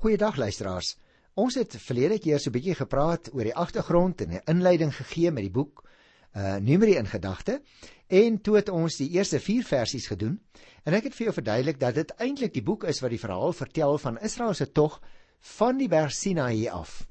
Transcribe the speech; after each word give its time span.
Goeiedag 0.00 0.38
luisteraars. 0.40 0.94
Ons 1.36 1.58
het 1.60 1.74
verlede 1.76 2.16
keer 2.24 2.38
so 2.40 2.48
'n 2.48 2.54
bietjie 2.54 2.74
gepraat 2.74 3.28
oor 3.34 3.44
die 3.44 3.54
agtergrond 3.54 4.20
en 4.20 4.30
'n 4.32 4.40
inleiding 4.48 4.94
gegee 4.96 5.30
met 5.30 5.42
die 5.44 5.52
boek 5.52 5.84
uh 6.36 6.56
Numeri 6.56 6.96
in 6.96 7.06
gedagte 7.06 7.60
en 8.08 8.40
toe 8.40 8.56
het 8.56 8.68
ons 8.68 8.96
die 8.96 9.10
eerste 9.10 9.40
4 9.40 9.64
versies 9.64 10.06
gedoen 10.06 10.40
en 10.84 10.94
ek 10.94 11.04
het 11.04 11.14
vir 11.14 11.24
jou 11.24 11.34
verduidelik 11.34 11.80
dat 11.80 11.94
dit 11.94 12.14
eintlik 12.16 12.54
die 12.54 12.62
boek 12.62 12.84
is 12.84 13.00
wat 13.00 13.10
die 13.10 13.20
verhaal 13.20 13.52
vertel 13.52 13.98
van 13.98 14.18
Israel 14.18 14.54
se 14.54 14.72
tog 14.72 15.02
van 15.40 15.76
die 15.76 15.88
berg 15.88 16.12
Sinaï 16.12 16.68
af. 16.70 17.06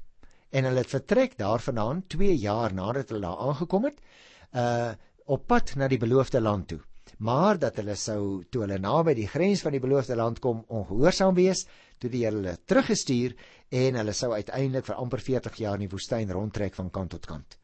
En 0.50 0.64
hulle 0.64 0.78
het 0.78 0.90
vertrek 0.90 1.38
daarvandaan 1.38 2.06
2 2.06 2.36
jaar 2.36 2.74
nadat 2.74 3.08
hulle 3.08 3.20
daar 3.20 3.38
aangekom 3.38 3.84
het 3.84 4.00
uh 4.54 4.92
op 5.24 5.46
pad 5.46 5.76
na 5.76 5.88
die 5.88 5.98
beloofde 5.98 6.40
land 6.40 6.68
toe 6.68 6.80
maar 7.18 7.58
dat 7.58 7.76
hulle 7.80 7.96
sou 7.96 8.44
toe 8.50 8.64
hulle 8.64 8.78
naby 8.80 9.14
die 9.18 9.28
grens 9.28 9.62
van 9.64 9.74
die 9.76 9.82
beloofde 9.82 10.16
land 10.16 10.40
kom 10.40 10.64
ongehoorsaam 10.68 11.34
wees, 11.36 11.66
toe 11.98 12.10
die 12.10 12.24
Here 12.24 12.36
hulle 12.36 12.56
teruggestuur 12.64 13.36
en 13.82 13.98
hulle 14.00 14.14
sou 14.16 14.32
uiteindelik 14.32 14.88
vir 14.88 15.00
amper 15.02 15.24
40 15.26 15.60
jaar 15.60 15.78
in 15.78 15.86
die 15.86 15.92
woestyn 15.92 16.32
rondtrek 16.32 16.74
van 16.78 16.90
kant 16.90 17.14
tot 17.16 17.26
kant. 17.26 17.56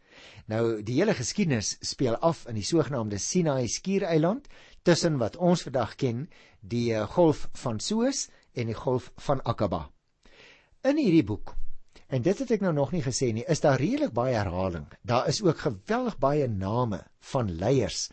Nou 0.53 0.83
die 0.87 1.01
hele 1.01 1.15
geskiedenis 1.17 1.77
speel 1.85 2.17
af 2.25 2.47
in 2.49 2.57
die 2.57 2.65
sogenaamde 2.65 3.19
Sinai 3.19 3.67
skiereiland 3.69 4.49
tussen 4.85 5.19
wat 5.19 5.37
ons 5.37 5.67
vandag 5.67 5.97
ken, 6.01 6.27
die 6.61 6.95
eh, 6.95 7.05
golf 7.17 7.49
van 7.63 7.81
Suez 7.81 8.29
en 8.55 8.73
die 8.73 8.79
golf 8.79 9.11
van 9.29 9.43
Aqaba. 9.45 9.87
In 10.87 11.01
hierdie 11.01 11.27
boek 11.27 11.57
En 12.07 12.23
dit 12.23 12.39
het 12.39 12.51
ek 12.55 12.63
nou 12.63 12.71
nog 12.75 12.93
nie 12.95 13.03
gesê 13.03 13.33
nie, 13.35 13.43
is 13.51 13.63
daar 13.65 13.81
redelik 13.83 14.13
baie 14.15 14.37
herhaling. 14.37 14.85
Daar 15.03 15.27
is 15.27 15.41
ook 15.43 15.59
geweldig 15.59 16.19
baie 16.23 16.47
name 16.49 17.01
van 17.33 17.51
leiers 17.51 18.07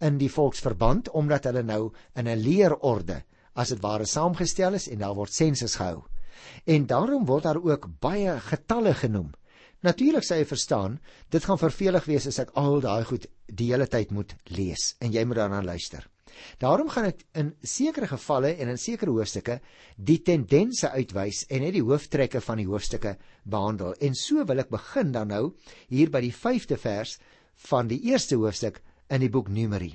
in 0.00 0.18
die 0.18 0.30
volksverband 0.30 1.10
omdat 1.10 1.48
hulle 1.50 1.62
nou 1.62 1.92
in 2.14 2.28
'n 2.28 2.38
leerorde 2.38 3.22
as 3.54 3.68
dit 3.68 3.80
ware 3.82 4.06
saamgestel 4.06 4.74
is 4.74 4.88
en 4.88 4.98
daar 4.98 5.14
word 5.14 5.32
sensus 5.32 5.74
gehou. 5.74 6.04
En 6.64 6.86
daarom 6.86 7.26
word 7.26 7.42
daar 7.42 7.62
ook 7.62 7.88
baie 8.00 8.40
getalle 8.40 8.94
genoem. 8.94 9.32
Natuurlik 9.80 10.24
sê 10.26 10.40
jy 10.40 10.44
verstaan, 10.44 10.98
dit 11.30 11.44
gaan 11.44 11.58
vervelig 11.58 12.04
wees 12.04 12.26
as 12.26 12.38
ek 12.38 12.50
al 12.54 12.80
daai 12.80 13.04
goed 13.04 13.26
die 13.46 13.70
hele 13.72 13.86
tyd 13.86 14.10
moet 14.10 14.34
lees 14.44 14.94
en 15.00 15.12
jy 15.12 15.24
moet 15.24 15.36
daarna 15.36 15.62
luister. 15.62 16.08
Daarom 16.58 16.90
gaan 16.92 17.08
ek 17.10 17.24
in 17.38 17.52
sekere 17.62 18.06
gevalle 18.10 18.52
en 18.58 18.68
in 18.68 18.78
sekere 18.78 19.14
hoofstukke 19.14 19.58
die 19.96 20.18
tendense 20.22 20.90
uitwys 20.90 21.44
en 21.48 21.64
net 21.64 21.74
die 21.74 21.84
hooftrekke 21.86 22.42
van 22.44 22.60
die 22.60 22.66
hoofstukke 22.68 23.16
behandel. 23.44 23.94
En 24.02 24.14
so 24.14 24.44
wil 24.46 24.62
ek 24.62 24.70
begin 24.70 25.12
dan 25.14 25.32
nou 25.32 25.44
hier 25.88 26.10
by 26.10 26.22
die 26.26 26.34
5de 26.34 26.78
vers 26.78 27.16
van 27.70 27.90
die 27.90 28.00
eerste 28.10 28.38
hoofstuk 28.38 28.82
in 29.08 29.24
die 29.24 29.30
boek 29.32 29.48
Numeri. 29.48 29.92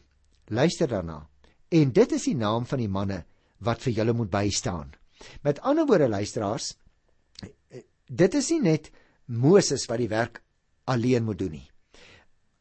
Luister 0.47 0.87
daarna. 0.87 1.21
En 1.69 1.91
dit 1.93 2.11
is 2.11 2.27
die 2.29 2.37
naam 2.37 2.65
van 2.69 2.81
die 2.81 2.91
manne 2.91 3.23
wat 3.63 3.81
vir 3.81 3.93
julle 3.93 4.13
moet 4.13 4.31
bystaan. 4.33 4.91
Met 5.41 5.61
ander 5.61 5.87
woorde 5.87 6.09
luisteraars, 6.09 6.73
dit 8.07 8.33
is 8.35 8.49
nie 8.51 8.61
net 8.61 8.91
Moses 9.25 9.85
wat 9.87 10.01
die 10.01 10.11
werk 10.11 10.41
alleen 10.89 11.23
moet 11.23 11.39
doen 11.39 11.55
nie. 11.57 11.67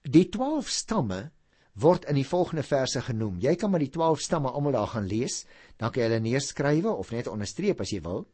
Die 0.03 0.29
12 0.31 0.71
stamme 0.71 1.31
word 1.79 2.05
in 2.11 2.19
die 2.19 2.27
volgende 2.27 2.65
verse 2.67 3.01
genoem. 3.01 3.41
Jy 3.41 3.55
kan 3.57 3.73
maar 3.73 3.83
die 3.83 3.93
12 3.93 4.21
stamme 4.21 4.53
almal 4.53 4.77
daar 4.77 4.91
gaan 4.95 5.09
lees, 5.09 5.43
dan 5.79 5.91
kan 5.91 6.03
jy 6.03 6.09
hulle 6.11 6.25
neerskrywe 6.25 6.93
of 6.93 7.13
net 7.15 7.31
onderstreep 7.31 7.81
as 7.81 7.93
jy 7.95 8.03
wil. 8.05 8.27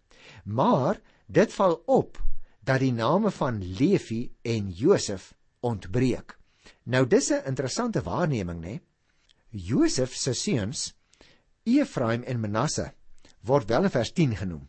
Maar 0.44 1.00
dit 1.26 1.52
val 1.54 1.78
op 1.86 2.18
dat 2.66 2.82
die 2.82 2.92
name 2.92 3.30
van 3.32 3.62
Levi 3.78 4.26
en 4.42 4.72
Josef 4.74 5.32
ontbreek. 5.64 6.37
Nou 6.84 7.06
dis 7.06 7.30
'n 7.30 7.46
interessante 7.46 8.02
waarneming, 8.02 8.60
né? 8.60 8.80
Josef 9.50 10.14
se 10.14 10.32
seuns, 10.32 10.94
Efraim 11.64 12.22
en 12.22 12.40
Manasse, 12.40 12.92
word 13.40 13.68
wel 13.68 13.84
in 13.84 13.90
vers 13.90 14.12
10 14.12 14.36
genoem. 14.36 14.68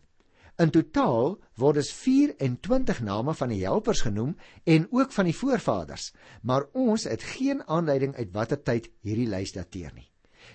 In 0.60 0.72
totaal 0.72 1.38
word 1.56 1.76
dus 1.80 1.92
24 1.94 3.00
name 3.02 3.34
van 3.34 3.50
die 3.50 3.62
helpers 3.64 4.02
genoem 4.02 4.36
en 4.64 4.88
ook 4.92 5.12
van 5.12 5.26
die 5.26 5.36
voorvaders, 5.36 6.14
maar 6.42 6.68
ons 6.74 7.04
het 7.04 7.24
geen 7.24 7.64
aanduiding 7.68 8.16
uit 8.16 8.34
watter 8.36 8.60
tyd 8.64 8.90
hierdie 9.02 9.28
lys 9.28 9.52
dateer 9.56 9.94
nie. 9.96 10.12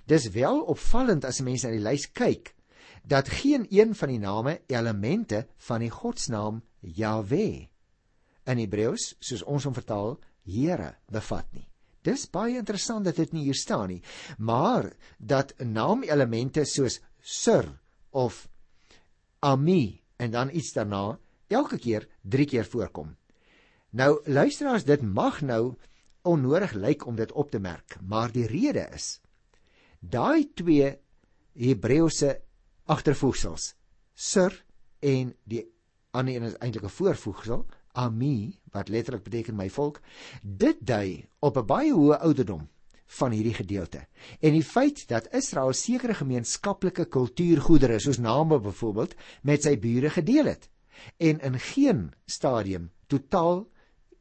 Dis 0.06 0.28
wel 0.28 0.60
opvallend 0.60 1.24
as 1.24 1.40
mense 1.40 1.66
na 1.66 1.72
die 1.72 1.84
lys 1.84 2.10
kyk 2.12 2.54
dat 3.04 3.28
geen 3.28 3.66
een 3.70 3.94
van 3.94 4.08
die 4.08 4.20
name 4.20 4.60
elemente 4.66 5.46
van 5.56 5.80
die 5.80 5.92
godsnaam 5.92 6.62
Jahwe 6.80 7.68
in 8.44 8.60
Hebreëus, 8.60 9.14
soos 9.24 9.44
ons 9.48 9.64
hom 9.64 9.76
vertaal, 9.76 10.18
Here 10.44 10.94
bevat 11.12 11.48
nie. 11.52 11.66
Dis 12.04 12.26
baie 12.28 12.58
interessant 12.60 13.06
dat 13.08 13.16
dit 13.16 13.32
nie 13.32 13.46
hier 13.46 13.56
staan 13.56 13.88
nie, 13.88 14.02
maar 14.38 14.90
dat 15.18 15.54
naamelemente 15.58 16.66
soos 16.68 17.00
Sir 17.20 17.64
of 18.12 18.44
Ami 19.40 20.02
en 20.20 20.30
dan 20.30 20.52
iets 20.52 20.74
daarna 20.76 21.18
elke 21.48 21.78
keer 21.78 22.08
3 22.22 22.46
keer 22.46 22.68
voorkom. 22.68 23.16
Nou 23.90 24.20
luisteraars, 24.24 24.84
dit 24.84 25.02
mag 25.02 25.40
nou 25.40 25.76
onnodig 26.24 26.72
lyk 26.72 27.06
om 27.06 27.16
dit 27.16 27.32
op 27.32 27.50
te 27.50 27.60
merk, 27.60 27.96
maar 28.00 28.32
die 28.32 28.46
rede 28.48 28.88
is 28.92 29.20
daai 30.00 30.50
twee 30.52 30.90
Hebreëse 31.54 32.34
agtervoegsels, 32.90 33.72
Sir 34.14 34.52
en 35.00 35.32
die 35.48 35.62
ander 36.14 36.36
een 36.36 36.48
is 36.50 36.58
eintlik 36.60 36.84
'n 36.84 36.96
voorvoegsel, 36.98 37.66
Ami 37.94 38.58
wat 38.74 38.88
letterlik 38.90 39.22
beteken 39.22 39.56
my 39.56 39.68
volk, 39.70 40.00
dit 40.42 40.76
dui 40.80 41.24
op 41.38 41.58
'n 41.58 41.66
baie 41.66 41.92
hoë 41.92 42.18
ouderdom 42.26 42.68
van 43.06 43.30
hierdie 43.30 43.54
gedeelte. 43.54 44.06
En 44.40 44.52
die 44.52 44.64
feit 44.64 45.08
dat 45.08 45.28
Israel 45.34 45.72
sekere 45.72 46.14
gemeenskaplike 46.14 47.04
kultuurgoedere 47.04 47.98
soos 47.98 48.18
name 48.18 48.60
byvoorbeeld 48.60 49.14
met 49.42 49.62
sy 49.62 49.78
bure 49.78 50.10
gedeel 50.10 50.44
het 50.44 50.68
en 51.16 51.40
in 51.40 51.58
geen 51.58 52.12
stadium 52.26 52.90
totaal 53.06 53.66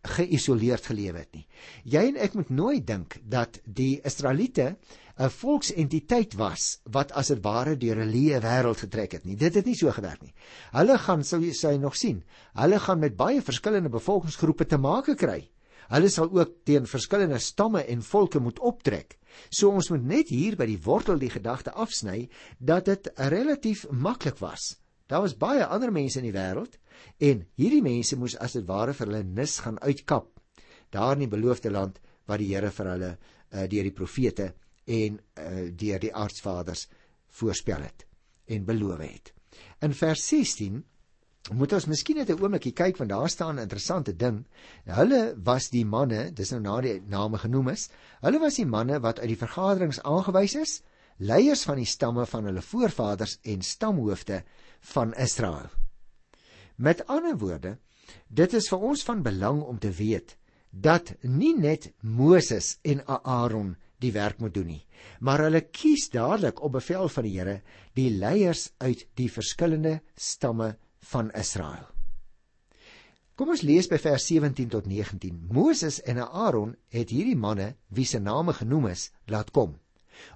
geïsoleerd 0.03 0.86
gelewe 0.86 1.24
het 1.24 1.31
nie. 1.36 1.46
Jy 1.84 2.03
en 2.12 2.19
ek 2.25 2.36
moet 2.36 2.50
nooit 2.50 2.86
dink 2.88 3.18
dat 3.24 3.59
die 3.64 4.02
Israeliete 4.03 4.75
'n 5.14 5.30
volksentiteit 5.30 6.34
was 6.34 6.80
wat 6.90 7.12
as 7.12 7.28
dit 7.28 7.41
ware 7.44 7.78
deur 7.78 8.02
'n 8.02 8.12
leë 8.12 8.42
wêreld 8.42 8.80
getrek 8.84 9.12
het 9.12 9.25
nie. 9.25 9.36
Dit 9.36 9.56
het 9.56 9.66
nie 9.66 9.75
so 9.75 9.92
gewerk 9.92 10.22
nie. 10.22 10.34
Hulle 10.72 10.97
gaan 10.97 11.24
sou 11.24 11.40
jy 11.42 11.53
sê 11.53 11.80
nog 11.80 11.96
sien. 11.96 12.24
Hulle 12.53 12.80
gaan 12.80 13.00
met 13.00 13.16
baie 13.16 13.42
verskillende 13.42 13.90
bevolkingsgroepe 13.90 14.66
te 14.66 14.78
make 14.78 15.16
kry. 15.16 15.50
Hulle 15.90 16.09
sal 16.09 16.31
ook 16.31 16.63
teen 16.63 16.88
verskillende 16.88 17.40
stamme 17.40 17.86
en 17.86 18.02
volke 18.02 18.40
moet 18.40 18.59
optrek. 18.59 19.18
So 19.50 19.69
ons 19.69 19.90
moet 19.90 20.03
net 20.03 20.30
hier 20.30 20.56
by 20.56 20.66
die 20.66 20.81
wortel 20.81 21.19
die 21.19 21.30
gedagte 21.30 21.72
afsny 21.72 22.30
dat 22.59 22.86
dit 22.86 23.12
relatief 23.16 23.86
maklik 23.92 24.38
was. 24.40 24.83
Daar 25.13 25.22
was 25.22 25.38
baie 25.38 25.66
ander 25.66 25.91
mense 25.94 26.18
in 26.18 26.25
die 26.25 26.34
wêreld 26.34 26.79
en 27.22 27.44
hierdie 27.62 27.84
mense 27.85 28.18
moes 28.18 28.34
as 28.41 28.56
dit 28.57 28.66
ware 28.66 28.96
vir 28.97 29.12
hulle 29.12 29.24
nis 29.24 29.59
gaan 29.62 29.78
uitkap 29.85 30.31
daar 30.96 31.13
in 31.13 31.25
die 31.25 31.29
beloofde 31.29 31.69
land 31.69 32.00
wat 32.29 32.41
die 32.41 32.50
Here 32.53 32.72
vir 32.74 32.90
hulle 32.94 33.12
uh, 33.13 33.68
deur 33.69 33.90
die 33.90 33.94
profete 33.94 34.47
en 34.85 35.19
uh, 35.19 35.68
deur 35.69 36.01
die 36.01 36.13
aardsvaders 36.13 36.88
voorspel 37.40 37.85
het 37.85 38.07
en 38.50 38.66
beloof 38.66 39.03
het. 39.06 39.29
In 39.85 39.94
vers 39.94 40.25
16 40.31 40.81
moet 41.59 41.75
ons 41.78 41.88
miskien 41.91 42.18
net 42.18 42.30
'n 42.34 42.40
oombliekie 42.40 42.74
kyk 42.74 42.97
want 42.97 43.13
daar 43.13 43.30
staan 43.30 43.56
'n 43.56 43.68
interessante 43.68 44.16
ding. 44.16 44.45
Hulle 44.85 45.35
was 45.44 45.69
die 45.69 45.85
manne, 45.85 46.31
dis 46.31 46.51
nou 46.51 46.62
na 46.62 46.81
die 46.81 47.01
name 47.06 47.38
genoem 47.38 47.69
is. 47.69 47.90
Hulle 48.22 48.40
was 48.40 48.56
die 48.56 48.66
manne 48.66 49.00
wat 49.00 49.19
uit 49.19 49.28
die 49.28 49.44
vergaderings 49.45 50.01
aangewys 50.01 50.56
is, 50.56 50.81
leiers 51.18 51.63
van 51.68 51.79
die 51.81 51.90
stamme 51.90 52.25
van 52.29 52.50
hulle 52.50 52.62
voorvaders 52.62 53.38
en 53.44 53.62
stamhoofde 53.62 54.44
van 54.94 55.13
Israel. 55.13 55.69
Met 56.75 57.06
ander 57.07 57.38
woorde, 57.38 57.78
dit 58.28 58.53
is 58.53 58.69
vir 58.72 58.88
ons 58.90 59.03
van 59.03 59.22
belang 59.24 59.62
om 59.62 59.79
te 59.79 59.91
weet 59.94 60.38
dat 60.69 61.13
nie 61.22 61.53
net 61.53 61.91
Moses 62.01 62.78
en 62.81 63.03
Aaron 63.06 63.75
die 64.01 64.12
werk 64.12 64.40
moet 64.41 64.53
doen 64.53 64.72
nie. 64.74 64.84
Maar 65.19 65.46
hulle 65.47 65.62
kies 65.72 66.09
dadelik 66.12 66.62
op 66.63 66.75
bevel 66.79 67.09
van 67.09 67.28
die 67.28 67.35
Here 67.38 67.59
die 67.97 68.09
leiers 68.09 68.72
uit 68.84 69.06
die 69.19 69.30
verskillende 69.31 70.00
stamme 70.16 70.74
van 71.13 71.31
Israel. 71.38 71.85
Kom 73.38 73.50
ons 73.50 73.63
lees 73.66 73.88
by 73.89 73.98
vers 73.98 74.25
17 74.30 74.69
tot 74.69 74.86
19. 74.89 75.39
Moses 75.54 76.00
en 76.06 76.21
Aaron 76.21 76.75
het 76.94 77.09
hierdie 77.09 77.38
manne 77.38 77.74
wie 77.89 78.06
se 78.06 78.19
name 78.21 78.54
genoem 78.54 78.92
is, 78.92 79.09
laat 79.25 79.50
kom. 79.54 79.77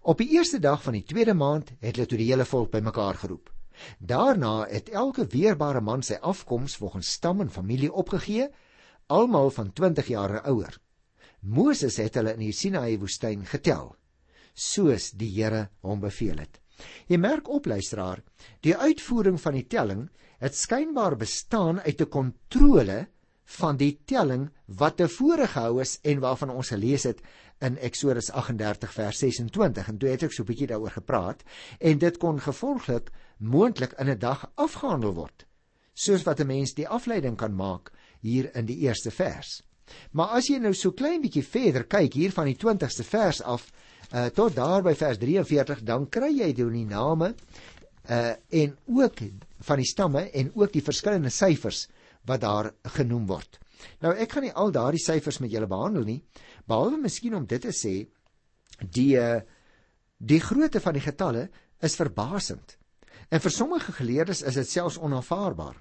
Op 0.02 0.18
die 0.18 0.30
eerste 0.38 0.60
dag 0.60 0.84
van 0.84 0.94
die 0.94 1.04
tweede 1.04 1.34
maand 1.34 1.72
het 1.80 1.96
hulle 1.96 2.08
toe 2.08 2.18
die 2.18 2.30
hele 2.32 2.46
volk 2.46 2.72
bymekaar 2.72 3.16
geroep. 3.16 3.52
Daarna 4.00 4.66
het 4.70 4.90
elke 4.90 5.28
weerbare 5.28 5.82
man 5.82 6.04
sy 6.04 6.18
afkoms 6.22 6.76
volgens 6.76 7.12
stam 7.12 7.42
en 7.42 7.50
familie 7.50 7.94
opgegee, 7.94 8.50
almal 9.08 9.50
van 9.50 9.74
20 9.74 10.08
jaar 10.08 10.42
ouer. 10.42 10.80
Moses 11.42 11.98
het 11.98 12.16
hulle 12.16 12.34
in 12.34 12.48
die 12.48 12.54
Sinaï 12.54 12.98
woestyn 12.98 13.46
getel 13.46 13.96
soos 14.58 15.12
die 15.14 15.30
Here 15.36 15.68
hom 15.86 16.02
beveel 16.02 16.42
het. 16.42 16.58
Jy 17.10 17.18
merk 17.22 17.50
op 17.50 17.68
luisteraar, 17.70 18.24
die 18.66 18.76
uitvoering 18.76 19.38
van 19.42 19.54
die 19.58 19.68
telling 19.70 20.08
het 20.42 20.58
skynbaar 20.58 21.16
bestaan 21.18 21.80
uit 21.82 22.02
'n 22.02 22.10
kontrole 22.10 23.08
van 23.48 23.78
die 23.80 23.94
telling 24.06 24.50
wat 24.66 24.98
tevore 25.00 25.48
gehou 25.48 25.82
is 25.82 25.98
en 26.04 26.20
waarvan 26.20 26.50
ons 26.52 26.72
gelees 26.74 27.06
het 27.08 27.22
in 27.64 27.78
Eksodus 27.78 28.30
38 28.32 28.94
vers 28.94 29.20
26 29.24 29.88
en 29.88 29.98
toe 29.98 30.10
het 30.10 30.24
ek 30.24 30.34
so 30.36 30.44
'n 30.44 30.50
bietjie 30.50 30.68
daaroor 30.68 30.92
gepraat 31.00 31.44
en 31.80 31.98
dit 31.98 32.18
kon 32.18 32.40
gevolglik 32.40 33.12
moontlik 33.38 33.94
in 34.00 34.10
'n 34.10 34.20
dag 34.20 34.52
afgehandel 34.56 35.14
word. 35.14 35.46
soos 35.94 36.24
wat 36.24 36.40
'n 36.40 36.48
mens 36.48 36.74
die 36.74 36.88
afleiding 36.88 37.38
kan 37.38 37.56
maak 37.56 37.92
hier 38.20 38.56
in 38.56 38.66
die 38.66 38.78
eerste 38.78 39.12
vers. 39.12 39.64
Maar 40.12 40.28
as 40.28 40.48
jy 40.48 40.58
nou 40.58 40.74
so 40.74 40.92
klein 40.92 41.22
bietjie 41.22 41.44
verder 41.44 41.84
kyk 41.84 42.14
hier 42.14 42.32
van 42.32 42.46
die 42.46 42.56
20ste 42.56 43.04
vers 43.04 43.42
af 43.42 43.72
uh, 44.14 44.26
tot 44.26 44.56
daar 44.56 44.84
by 44.84 44.94
vers 44.94 45.18
43, 45.18 45.84
dan 45.84 46.10
kry 46.10 46.30
jy 46.40 46.54
dan 46.54 46.72
die 46.72 46.86
name 46.86 47.34
uh 48.10 48.34
en 48.50 48.78
ook 48.86 49.20
van 49.60 49.78
die 49.78 49.86
stamme 49.86 50.30
en 50.32 50.52
ook 50.56 50.72
die 50.74 50.84
verskillende 50.84 51.30
syfers 51.30 51.88
wat 52.28 52.44
daar 52.44 52.72
genoem 52.98 53.28
word. 53.30 53.60
Nou 54.04 54.14
ek 54.14 54.34
gaan 54.34 54.48
nie 54.48 54.56
al 54.56 54.74
daardie 54.74 55.02
syfers 55.02 55.40
met 55.44 55.52
julle 55.54 55.70
behandel 55.70 56.06
nie, 56.08 56.22
behalwe 56.68 57.00
miskien 57.02 57.38
om 57.38 57.46
dit 57.46 57.62
te 57.62 57.74
sê 57.76 57.96
die 58.80 59.14
uh, 59.18 59.40
die 60.18 60.42
grootte 60.42 60.82
van 60.82 60.98
die 60.98 61.06
getalle 61.06 61.48
is 61.86 61.98
verbasend. 61.98 62.78
En 63.30 63.42
vir 63.44 63.54
sommige 63.54 63.94
geleerdes 64.00 64.42
is 64.42 64.58
dit 64.58 64.70
selfs 64.70 64.98
onaanvaarbaar. 64.98 65.76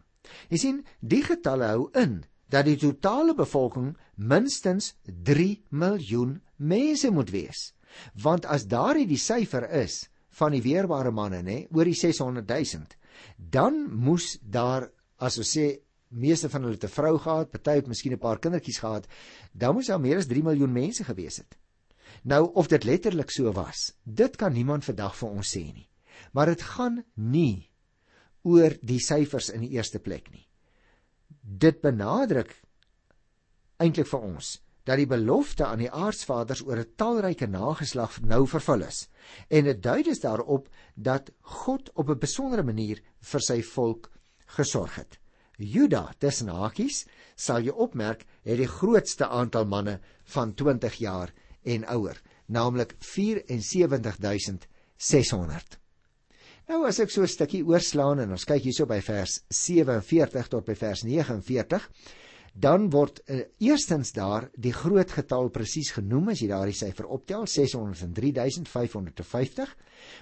Jy 0.50 0.58
sien, 0.60 0.80
die 1.00 1.22
getalle 1.24 1.70
hou 1.72 1.86
in 1.96 2.18
dat 2.52 2.66
die 2.66 2.76
totale 2.78 3.34
bevolking 3.34 3.94
minstens 4.16 4.92
3 5.06 5.62
miljoen 5.70 6.36
mense 6.56 7.10
moet 7.10 7.32
wees. 7.34 7.70
Want 8.22 8.46
as 8.46 8.68
daardie 8.68 9.06
die 9.08 9.20
syfer 9.20 9.66
is 9.82 10.04
van 10.36 10.52
die 10.52 10.62
weerbare 10.62 11.10
manne, 11.14 11.40
nê, 11.42 11.64
oor 11.72 11.88
die 11.88 11.96
600 11.96 12.44
000, 12.44 12.84
dan 13.38 13.86
moes 13.88 14.36
daar 14.42 14.90
as 15.16 15.38
ons 15.40 15.54
sê 15.56 15.70
meeste 16.08 16.48
van 16.50 16.62
hulle 16.62 16.78
te 16.78 16.88
vrou 16.88 17.18
gehad, 17.18 17.50
party 17.50 17.70
het 17.80 17.86
miskien 17.86 18.12
'n 18.12 18.18
paar 18.18 18.38
kindertjies 18.38 18.78
gehad, 18.78 19.06
dan 19.52 19.74
moes 19.74 19.86
daar 19.86 20.00
meer 20.00 20.16
as 20.16 20.26
3 20.26 20.42
miljoen 20.42 20.72
mense 20.72 21.04
gewees 21.04 21.36
het. 21.36 21.56
Nou 22.22 22.52
of 22.54 22.66
dit 22.66 22.84
letterlik 22.84 23.30
so 23.30 23.52
was, 23.52 23.92
dit 24.02 24.36
kan 24.36 24.52
niemand 24.52 24.84
vandag 24.84 25.16
vir 25.16 25.28
ons 25.28 25.56
sê 25.56 25.72
nie. 25.72 25.88
Maar 26.32 26.46
dit 26.46 26.62
gaan 26.62 27.04
nie 27.14 27.70
oor 28.42 28.76
die 28.82 29.00
syfers 29.00 29.50
in 29.50 29.60
die 29.60 29.74
eerste 29.76 29.98
plek 29.98 30.30
nie. 30.30 30.46
Dit 31.40 31.80
benadruk 31.80 32.54
eintlik 33.82 34.06
vir 34.06 34.20
ons 34.20 34.60
dat 34.86 35.00
die 35.00 35.08
belofte 35.10 35.66
aan 35.66 35.82
die 35.82 35.90
aardsvaders 35.90 36.62
oor 36.62 36.78
'n 36.78 36.94
talryke 36.96 37.46
nageslag 37.46 38.20
nou 38.22 38.46
vervul 38.46 38.82
is. 38.82 39.08
En 39.50 39.64
dit 39.64 39.82
dui 39.82 40.02
dus 40.02 40.20
daarop 40.20 40.68
dat 40.94 41.30
God 41.40 41.90
op 41.94 42.10
'n 42.10 42.18
besondere 42.18 42.62
manier 42.62 43.02
vir 43.20 43.40
sy 43.40 43.62
volk 43.62 44.10
gesorg 44.46 44.94
het. 44.94 45.18
Juda, 45.56 46.12
tussen 46.20 46.52
hakies, 46.52 47.06
sal 47.36 47.64
jy 47.64 47.72
opmerk, 47.72 48.26
het 48.44 48.58
die 48.60 48.68
grootste 48.68 49.28
aantal 49.28 49.64
manne 49.64 50.00
van 50.34 50.54
20 50.54 50.94
jaar 51.00 51.32
en 51.64 51.84
ouer, 51.96 52.22
naamlik 52.46 52.96
74600. 53.00 55.78
Nou 56.66 56.86
as 56.86 56.98
ek 56.98 57.10
so 57.10 57.22
'n 57.22 57.28
stukkie 57.30 57.64
oorslaan 57.64 58.18
en 58.20 58.30
ons 58.34 58.44
kyk 58.44 58.62
hierso 58.62 58.86
by 58.86 59.00
vers 59.00 59.42
47 59.48 60.48
tot 60.48 60.64
by 60.66 60.74
vers 60.74 61.04
49, 61.04 61.90
dan 62.58 62.90
word 62.90 63.20
uh, 63.28 63.40
eerstens 63.60 64.12
daar 64.16 64.48
die 64.56 64.72
groot 64.72 65.10
getal 65.12 65.50
presies 65.52 65.90
genoem 65.92 66.28
as 66.32 66.40
jy 66.40 66.48
daardie 66.48 66.74
syfer 66.74 67.06
optel 67.06 67.46
603550, 67.46 69.76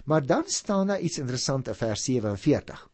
maar 0.05 0.27
dan 0.27 0.43
staan 0.47 0.87
daar 0.89 1.01
iets 1.01 1.19
interessant 1.19 1.69
in 1.69 1.75
vers 1.75 2.05
47. 2.05 2.89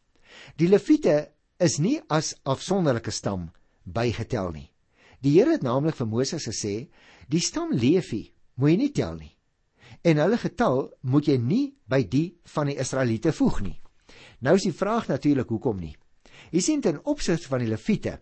Die 0.56 0.68
leviete 0.68 1.28
is 1.60 1.78
nie 1.78 1.98
as 2.08 2.34
afsonderlike 2.44 3.12
stam 3.12 3.50
bygetel 3.84 4.52
nie. 4.52 4.70
Die 5.20 5.36
Here 5.36 5.52
het 5.52 5.62
naamlik 5.62 5.98
vir 5.98 6.08
Moses 6.08 6.48
gesê, 6.48 6.88
die 7.28 7.40
stam 7.44 7.72
Levi 7.72 8.30
moet 8.56 8.72
jy 8.72 8.80
nie 8.80 8.92
tel 8.96 9.18
nie 9.20 9.34
en 10.02 10.20
hulle 10.22 10.38
getal 10.40 10.86
moet 11.12 11.28
jy 11.28 11.36
nie 11.38 11.64
by 11.90 12.02
die 12.08 12.30
van 12.54 12.70
die 12.70 12.78
Israeliete 12.80 13.32
voeg 13.36 13.60
nie. 13.64 13.76
Nou 14.40 14.56
is 14.56 14.66
die 14.66 14.76
vraag 14.76 15.10
natuurlik 15.10 15.50
hoekom 15.52 15.80
nie. 15.80 15.94
Jy 16.50 16.62
sien 16.64 16.82
ten 16.82 17.00
opsigte 17.04 17.50
van 17.50 17.62
die 17.62 17.70
Lewiete 17.70 18.18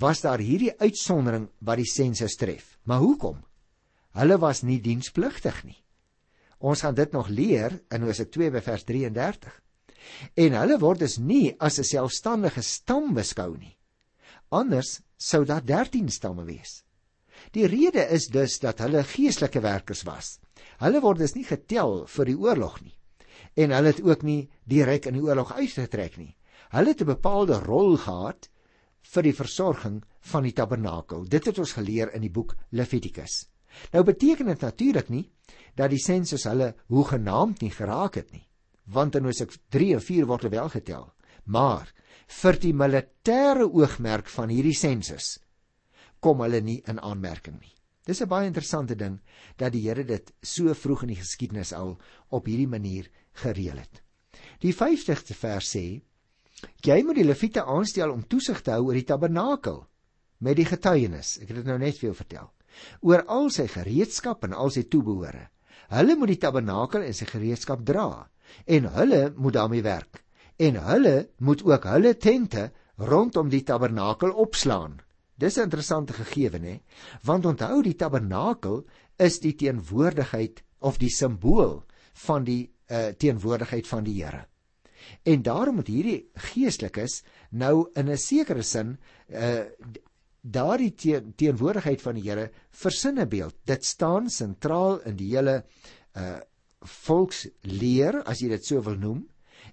was 0.00 0.22
daar 0.24 0.40
hierdie 0.40 0.72
uitsondering 0.80 1.48
wat 1.64 1.80
die 1.80 1.88
sensus 1.88 2.36
tref. 2.36 2.76
Maar 2.84 3.04
hoekom? 3.04 3.38
Hulle 4.16 4.38
was 4.40 4.64
nie 4.64 4.80
dienspligtig 4.80 5.62
nie. 5.64 5.78
Ons 6.58 6.82
gaan 6.82 6.96
dit 6.96 7.12
nog 7.12 7.28
leer 7.28 7.76
in 7.94 8.02
Hosea 8.02 8.26
2 8.26 8.50
by 8.56 8.62
vers 8.64 8.84
33. 8.84 9.52
En 10.34 10.56
hulle 10.60 10.78
word 10.78 11.00
dus 11.04 11.18
nie 11.18 11.56
as 11.58 11.78
'n 11.78 11.84
selfstandige 11.84 12.62
stam 12.62 13.14
beskou 13.14 13.56
nie. 13.56 13.76
Anders 14.50 15.00
sou 15.16 15.44
daar 15.44 15.64
13 15.64 16.08
stamme 16.08 16.44
wees. 16.44 16.84
Die 17.52 17.66
rede 17.66 18.04
is 18.10 18.26
dus 18.26 18.58
dat 18.58 18.78
hulle 18.78 19.04
geestelike 19.04 19.60
werkers 19.60 20.02
was. 20.02 20.38
Hulle 20.78 21.00
word 21.00 21.18
dus 21.18 21.34
nie 21.34 21.44
getel 21.44 22.06
vir 22.06 22.24
die 22.24 22.38
oorlog 22.38 22.80
nie. 22.82 22.94
En 23.56 23.70
hulle 23.70 23.92
het 23.92 24.02
ook 24.02 24.22
nie 24.22 24.48
direk 24.64 25.06
in 25.06 25.14
die 25.14 25.22
oorlog 25.22 25.52
uitgetrek 25.52 26.16
nie. 26.16 26.36
Hulle 26.70 26.88
het 26.88 27.00
'n 27.00 27.14
bepaalde 27.14 27.58
rol 27.58 27.96
gehad 27.96 28.48
vir 29.02 29.22
die 29.22 29.34
versorging 29.34 30.02
van 30.20 30.42
die 30.42 30.52
tabernakel. 30.52 31.24
Dit 31.24 31.44
het 31.44 31.58
ons 31.58 31.72
geleer 31.72 32.12
in 32.14 32.22
die 32.22 32.30
boek 32.30 32.54
Levitikus. 32.70 33.48
Nou 33.92 34.04
beteken 34.04 34.46
dit 34.46 34.60
natuurlik 34.60 35.08
nie 35.08 35.30
dat 35.74 35.90
die 35.90 36.02
sensus 36.02 36.44
hulle 36.44 36.74
hoe 36.86 37.04
genaamd 37.04 37.60
nie 37.60 37.70
geraak 37.70 38.14
het 38.14 38.32
nie, 38.32 38.47
want 38.92 39.16
in 39.18 39.24
Hosea 39.28 39.46
3 39.74 39.94
en 39.98 40.04
4 40.04 40.26
word 40.26 40.48
wel 40.52 40.68
getel. 40.68 41.08
Maar 41.44 41.90
vir 42.28 42.58
die 42.60 42.74
militêre 42.76 43.64
oogmerk 43.64 44.28
van 44.32 44.52
hierdie 44.52 44.76
sensus 44.76 45.38
kom 46.20 46.42
hulle 46.42 46.60
nie 46.60 46.80
in 46.90 46.98
aanmerking 46.98 47.60
nie. 47.60 47.74
Dis 48.08 48.22
'n 48.22 48.28
baie 48.28 48.46
interessante 48.46 48.96
ding 48.96 49.20
dat 49.56 49.72
die 49.72 49.82
Here 49.84 50.04
dit 50.04 50.32
so 50.42 50.74
vroeg 50.74 51.02
in 51.02 51.08
die 51.08 51.20
geskiedenis 51.20 51.72
al 51.72 51.98
op 52.30 52.46
hierdie 52.46 52.66
manier 52.66 53.08
gereël 53.34 53.76
het. 53.76 54.02
Die 54.60 54.72
50ste 54.72 55.34
vers 55.34 55.76
sê: 55.76 56.00
"Jy 56.82 57.02
moet 57.02 57.16
die 57.16 57.24
leviete 57.24 57.64
aanstel 57.64 58.10
om 58.10 58.26
toesig 58.26 58.62
te 58.62 58.70
hou 58.70 58.86
oor 58.86 58.94
die 58.94 59.04
tabernakel 59.04 59.86
met 60.38 60.56
die 60.56 60.64
getuienis." 60.64 61.38
Ek 61.42 61.48
het 61.48 61.56
dit 61.56 61.66
nou 61.66 61.78
net 61.78 61.98
vir 61.98 62.08
jou 62.08 62.14
vertel. 62.14 62.50
Oor 63.00 63.22
al 63.26 63.50
sy 63.50 63.66
gereedskap 63.66 64.44
en 64.44 64.52
al 64.52 64.70
sy 64.70 64.82
toebehore. 64.82 65.48
Hulle 65.88 66.16
moet 66.16 66.28
die 66.28 66.40
tabernakel 66.40 67.02
en 67.02 67.14
sy 67.14 67.24
gereedskap 67.24 67.84
dra 67.84 68.28
en 68.64 68.92
hulle 68.92 69.32
moet 69.36 69.52
daarmee 69.52 69.82
werk. 69.82 70.24
En 70.56 70.74
hulle 70.74 71.28
moet 71.38 71.64
ook 71.64 71.84
hulle 71.84 72.16
tente 72.16 72.70
rondom 72.96 73.48
die 73.48 73.62
tabernakel 73.62 74.32
opslaan. 74.32 74.98
Dis 75.38 75.56
'n 75.56 75.68
interessante 75.70 76.12
gegewe, 76.12 76.58
nê? 76.58 76.80
Want 77.22 77.46
onthou 77.46 77.82
die 77.82 77.94
tabernakel 77.94 78.84
is 79.16 79.38
die 79.40 79.54
teenwoordigheid 79.54 80.62
of 80.78 80.98
die 80.98 81.10
simbool 81.10 81.84
van 82.12 82.44
die 82.44 82.72
uh, 82.90 83.06
teenwoordigheid 83.06 83.86
van 83.86 84.04
die 84.04 84.24
Here. 84.24 84.46
En 85.22 85.42
daarom 85.42 85.74
moet 85.74 85.86
hierdie 85.86 86.30
geestelikes 86.34 87.22
nou 87.50 87.88
in 87.94 88.10
'n 88.10 88.16
sekere 88.16 88.62
sin 88.62 88.98
uh 89.28 89.64
daardie 90.40 90.94
teen, 90.94 91.34
teenwoordigheid 91.36 92.02
van 92.02 92.14
die 92.14 92.22
Here 92.22 92.50
versinne 92.70 93.26
beeld. 93.26 93.54
Dit 93.64 93.84
staan 93.84 94.30
sentraal 94.30 95.00
in 95.00 95.16
die 95.16 95.36
hele 95.36 95.64
uh 96.16 96.38
volksleer 96.82 98.22
as 98.24 98.42
jy 98.42 98.52
dit 98.54 98.64
so 98.64 98.82
wil 98.86 98.98
noem 98.98 99.24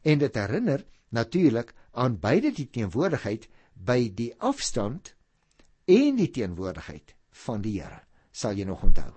en 0.04 0.20
dit 0.20 0.36
herinner 0.36 0.86
natuurlik 1.16 1.74
aan 1.92 2.18
beide 2.20 2.52
die 2.56 2.68
teenwoordigheid 2.72 3.48
by 3.74 4.10
die 4.16 4.32
afstand 4.40 5.14
en 5.86 6.18
die 6.18 6.32
teenwoordigheid 6.34 7.14
van 7.46 7.62
die 7.62 7.78
Here 7.80 8.02
sal 8.36 8.58
jy 8.58 8.66
nog 8.68 8.84
onthou. 8.84 9.14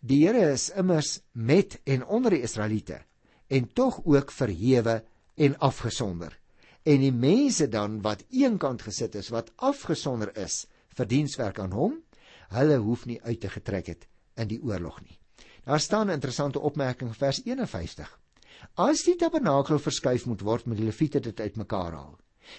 Die 0.00 0.24
Here 0.26 0.50
is 0.52 0.70
immers 0.76 1.20
met 1.32 1.78
en 1.84 2.04
onder 2.04 2.36
die 2.36 2.44
Israeliete 2.44 3.00
en 3.48 3.72
tog 3.72 4.00
ook 4.04 4.30
verhewe 4.32 5.00
en 5.34 5.58
afgesonder. 5.58 6.36
En 6.82 7.00
die 7.02 7.12
mense 7.12 7.68
dan 7.68 8.00
wat 8.04 8.24
eenkant 8.30 8.82
gesit 8.82 9.14
is, 9.14 9.28
wat 9.28 9.52
afgesonder 9.56 10.32
is 10.38 10.64
vir 10.96 11.08
dienswerk 11.08 11.58
aan 11.60 11.74
hom, 11.76 11.98
hulle 12.54 12.78
hoef 12.82 13.06
nie 13.06 13.20
uit 13.22 13.40
te 13.40 13.50
getrek 13.52 13.92
het 13.92 14.06
in 14.40 14.48
die 14.48 14.60
oorlog 14.62 15.02
nie. 15.04 15.19
Daar 15.64 15.80
staan 15.80 16.06
'n 16.06 16.10
interessante 16.10 16.60
opmerking 16.60 17.16
vers 17.16 17.44
51. 17.44 18.18
As 18.74 19.02
die 19.02 19.16
tabernakel 19.16 19.78
verskuif 19.78 20.26
moet 20.26 20.40
word, 20.40 20.66
moet 20.66 20.76
die 20.76 20.84
leviete 20.84 21.20
dit 21.20 21.40
uitmekaar 21.40 21.92
haal. 21.92 22.18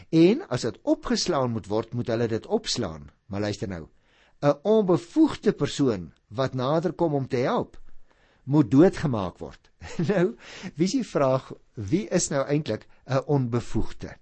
En 0.10 0.48
as 0.48 0.62
dit 0.62 0.80
opgeslaan 0.82 1.52
moet 1.52 1.68
word, 1.68 1.94
moet 1.94 2.08
hulle 2.08 2.28
dit 2.28 2.46
opslaan. 2.46 3.10
Maar 3.26 3.40
luister 3.40 3.68
nou. 3.68 3.88
'n 4.42 4.60
Onbevoegde 4.64 5.54
persoon 5.54 6.14
wat 6.28 6.54
nader 6.54 6.94
kom 6.94 7.14
om 7.14 7.28
te 7.28 7.38
help, 7.38 7.82
moet 8.44 8.72
doodgemaak 8.72 9.38
word. 9.38 9.70
nou, 10.14 10.36
wie 10.76 10.86
is 10.86 10.92
die 10.92 11.06
vraag, 11.06 11.52
wie 11.74 12.08
is 12.08 12.30
nou 12.30 12.46
eintlik 12.48 12.88
'n 13.06 13.24
onbevoegde? 13.26 14.18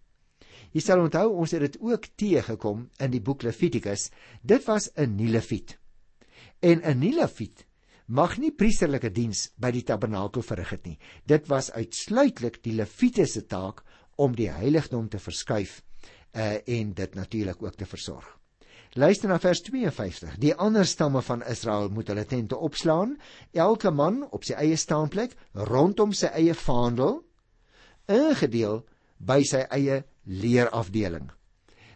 Jy 0.71 0.81
sal 0.81 1.01
onthou 1.01 1.31
ons 1.33 1.51
het 1.51 1.61
dit 1.61 1.79
ook 1.81 2.05
teëgekom 2.15 2.89
in 2.99 3.11
die 3.11 3.21
boek 3.21 3.41
Levitikus. 3.41 4.11
Dit 4.41 4.65
was 4.65 4.91
'n 4.95 5.15
Nilefiet. 5.15 5.79
En 6.59 6.81
'n 6.83 6.99
Nilefiet 6.99 7.65
mag 8.09 8.37
nie 8.41 8.51
priesterlike 8.51 9.11
diens 9.13 9.47
by 9.61 9.69
die 9.73 9.85
tabernakel 9.85 10.43
verrig 10.45 10.73
het 10.73 10.87
nie. 10.87 10.97
Dit 11.29 11.47
was 11.49 11.69
uitsluitlik 11.71 12.59
die 12.65 12.73
Lewiete 12.77 13.27
se 13.29 13.45
taak 13.45 13.83
om 14.17 14.33
die 14.35 14.49
heiligdom 14.49 15.07
te 15.09 15.21
verskuif 15.21 15.79
uh, 16.33 16.57
en 16.57 16.93
dit 16.97 17.15
natuurlik 17.15 17.61
ook 17.63 17.77
te 17.77 17.85
versorg. 17.85 18.25
Luister 18.97 19.29
na 19.29 19.37
vers 19.37 19.61
52. 19.61 20.39
Die 20.41 20.55
ander 20.57 20.85
stamme 20.85 21.21
van 21.21 21.43
Israel 21.45 21.91
moet 21.93 22.07
hulle 22.09 22.25
tente 22.25 22.57
opslaan, 22.57 23.19
elke 23.53 23.91
man 23.93 24.23
op 24.33 24.47
sy 24.47 24.55
eie 24.57 24.77
staanplek 24.81 25.35
rondom 25.69 26.13
sy 26.17 26.31
eie 26.33 26.55
vaandel, 26.57 27.19
ingedeel 28.09 28.81
by 29.21 29.43
sy 29.45 29.61
eie 29.69 30.01
leerafdeling. 30.25 31.29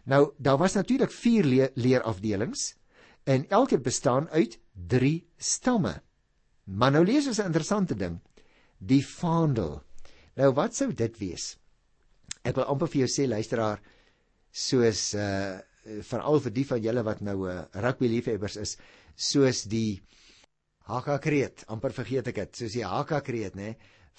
Nou 0.05 0.27
daar 0.37 0.59
was 0.61 0.77
natuurlik 0.77 1.11
4 1.11 1.49
le 1.49 1.71
leerafdelings 1.73 2.75
en 3.23 3.47
elkeen 3.49 3.81
bestaan 3.81 4.29
uit 4.29 4.59
3 4.73 5.27
stamme. 5.37 6.01
Maar 6.63 6.91
nou 6.91 7.03
lees 7.05 7.27
ons 7.27 7.39
'n 7.39 7.51
interessante 7.51 7.95
ding. 7.95 8.19
Die 8.77 9.05
vaandel. 9.05 9.81
Nou 10.35 10.53
wat 10.53 10.75
sou 10.75 10.93
dit 10.93 11.17
wees? 11.17 11.57
Ek 12.43 12.55
wil 12.55 12.65
amper 12.65 12.87
vir 12.87 12.99
jou 12.99 13.07
sê 13.07 13.27
luisteraar, 13.27 13.81
soos 14.51 15.13
uh 15.13 15.59
veral 15.83 16.39
vir 16.39 16.53
die 16.55 16.63
van 16.63 16.81
julle 16.83 17.03
wat 17.03 17.21
nou 17.21 17.37
'n 17.43 17.57
uh, 17.57 17.81
rugby 17.83 18.07
liefhebbers 18.07 18.55
is, 18.55 18.77
soos 19.15 19.63
die 19.63 20.01
Haka 20.87 21.17
kreet, 21.17 21.63
amper 21.67 21.91
vergeet 21.91 22.27
ek 22.27 22.35
dit, 22.35 22.55
soos 22.55 22.73
die 22.73 22.85
Haka 22.85 23.19
kreet 23.21 23.55
nê 23.55 23.75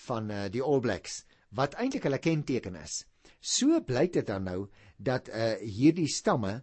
van 0.07 0.31
uh, 0.31 0.49
die 0.49 0.63
All 0.63 0.81
Blacks 0.81 1.25
wat 1.55 1.75
eintlik 1.75 2.05
hulle 2.09 2.19
kenteken 2.19 2.77
is. 2.77 3.05
So 3.41 3.81
blyk 3.81 4.13
dit 4.13 4.27
dan 4.27 4.45
nou 4.45 4.69
dat 4.99 5.29
uh 5.29 5.55
hierdie 5.61 6.09
stamme 6.09 6.63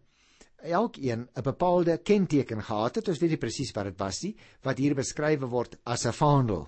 elkeen 0.64 1.28
'n 1.36 1.44
bepaalde 1.44 1.98
kenteken 1.98 2.64
gehad 2.64 2.96
het. 2.96 3.08
Ons 3.08 3.20
weet 3.20 3.30
nie 3.30 3.38
presies 3.38 3.72
wat 3.72 3.86
dit 3.86 4.00
was 4.00 4.22
nie, 4.24 4.36
wat 4.64 4.78
hier 4.78 4.96
beskryf 4.96 5.40
word 5.40 5.78
as 5.84 6.06
'n 6.06 6.14
vaandel. 6.14 6.68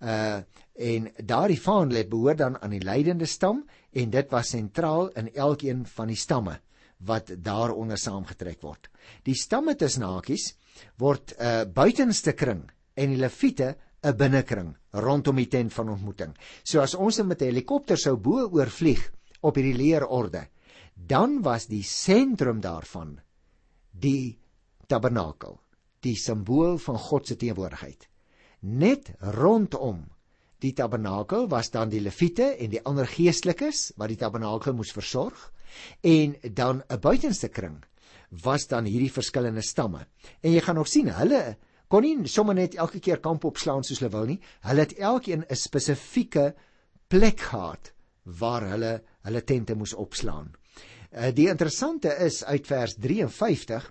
Uh 0.00 0.40
en 0.74 1.10
daardie 1.16 1.60
vaandel 1.60 1.98
het 1.98 2.08
behoort 2.08 2.38
dan 2.38 2.62
aan 2.62 2.70
die 2.70 2.80
leidende 2.80 3.26
stam 3.26 3.64
en 3.92 4.10
dit 4.10 4.30
was 4.30 4.48
sentraal 4.48 5.08
in 5.08 5.34
elkeen 5.34 5.86
van 5.86 6.06
die 6.06 6.16
stamme 6.16 6.60
wat 7.04 7.34
daaronder 7.36 7.98
saamgetrek 7.98 8.62
word. 8.62 8.88
Die 9.22 9.34
stamme 9.34 9.74
tussen 9.76 10.02
hakies 10.02 10.54
word 10.98 11.34
'n 11.38 11.44
uh, 11.44 11.64
buitenste 11.74 12.32
kring 12.32 12.70
en 12.94 13.08
die 13.10 13.20
leviete 13.20 13.76
'n 14.02 14.16
binnekring 14.16 14.76
rondom 14.92 15.36
die 15.36 15.48
tent 15.48 15.72
van 15.72 15.88
ontmoeting. 15.88 16.34
So 16.64 16.80
as 16.80 16.94
ons 16.94 17.22
met 17.22 17.42
'n 17.42 17.44
helikopter 17.44 17.96
sou 17.96 18.16
bo 18.16 18.48
oorvlieg 18.50 19.12
op 19.42 19.54
hierdie 19.56 19.76
leerorde, 19.76 20.48
dan 20.94 21.42
was 21.42 21.66
die 21.66 21.82
sentrum 21.82 22.60
daarvan 22.60 23.20
die 23.90 24.38
tabernakel, 24.88 25.60
die 26.00 26.16
simbool 26.16 26.78
van 26.78 26.98
God 26.98 27.26
se 27.26 27.36
teenwoordigheid. 27.36 28.08
Net 28.60 29.12
rondom 29.20 30.04
die 30.62 30.72
tabernakel 30.78 31.48
was 31.50 31.70
dan 31.74 31.90
die 31.90 32.00
leviete 32.00 32.52
en 32.58 32.70
die 32.70 32.82
ander 32.86 33.08
geestelikes 33.08 33.92
wat 33.98 34.12
die 34.12 34.20
tabernakel 34.20 34.76
moes 34.78 34.92
versorg 34.94 35.50
en 36.02 36.36
dan 36.54 36.82
'n 36.88 37.00
buitenste 37.00 37.48
kring 37.48 37.82
was 38.44 38.66
dan 38.66 38.84
hierdie 38.84 39.12
verskillende 39.12 39.62
stamme. 39.62 40.06
En 40.40 40.52
jy 40.52 40.60
gaan 40.60 40.74
nog 40.74 40.88
sien, 40.88 41.08
hulle 41.08 41.56
kon 41.88 42.02
nie 42.02 42.28
sommer 42.28 42.54
net 42.54 42.74
elke 42.74 43.00
keer 43.00 43.20
kamp 43.20 43.44
opslaan 43.44 43.84
soos 43.84 44.00
hulle 44.00 44.12
wil 44.12 44.26
nie. 44.26 44.40
Hulle 44.60 44.80
het 44.80 44.96
elkeen 44.98 45.44
'n 45.48 45.56
spesifieke 45.56 46.54
plek 47.08 47.40
gehad 47.40 47.92
waar 48.24 48.62
hulle 48.62 49.02
hulle 49.22 49.44
tente 49.44 49.74
moes 49.74 49.94
opslaan. 49.94 50.52
Eh, 51.12 51.28
die 51.36 51.50
interessante 51.52 52.14
is 52.24 52.40
uit 52.44 52.66
vers 52.66 52.94
53 52.96 53.88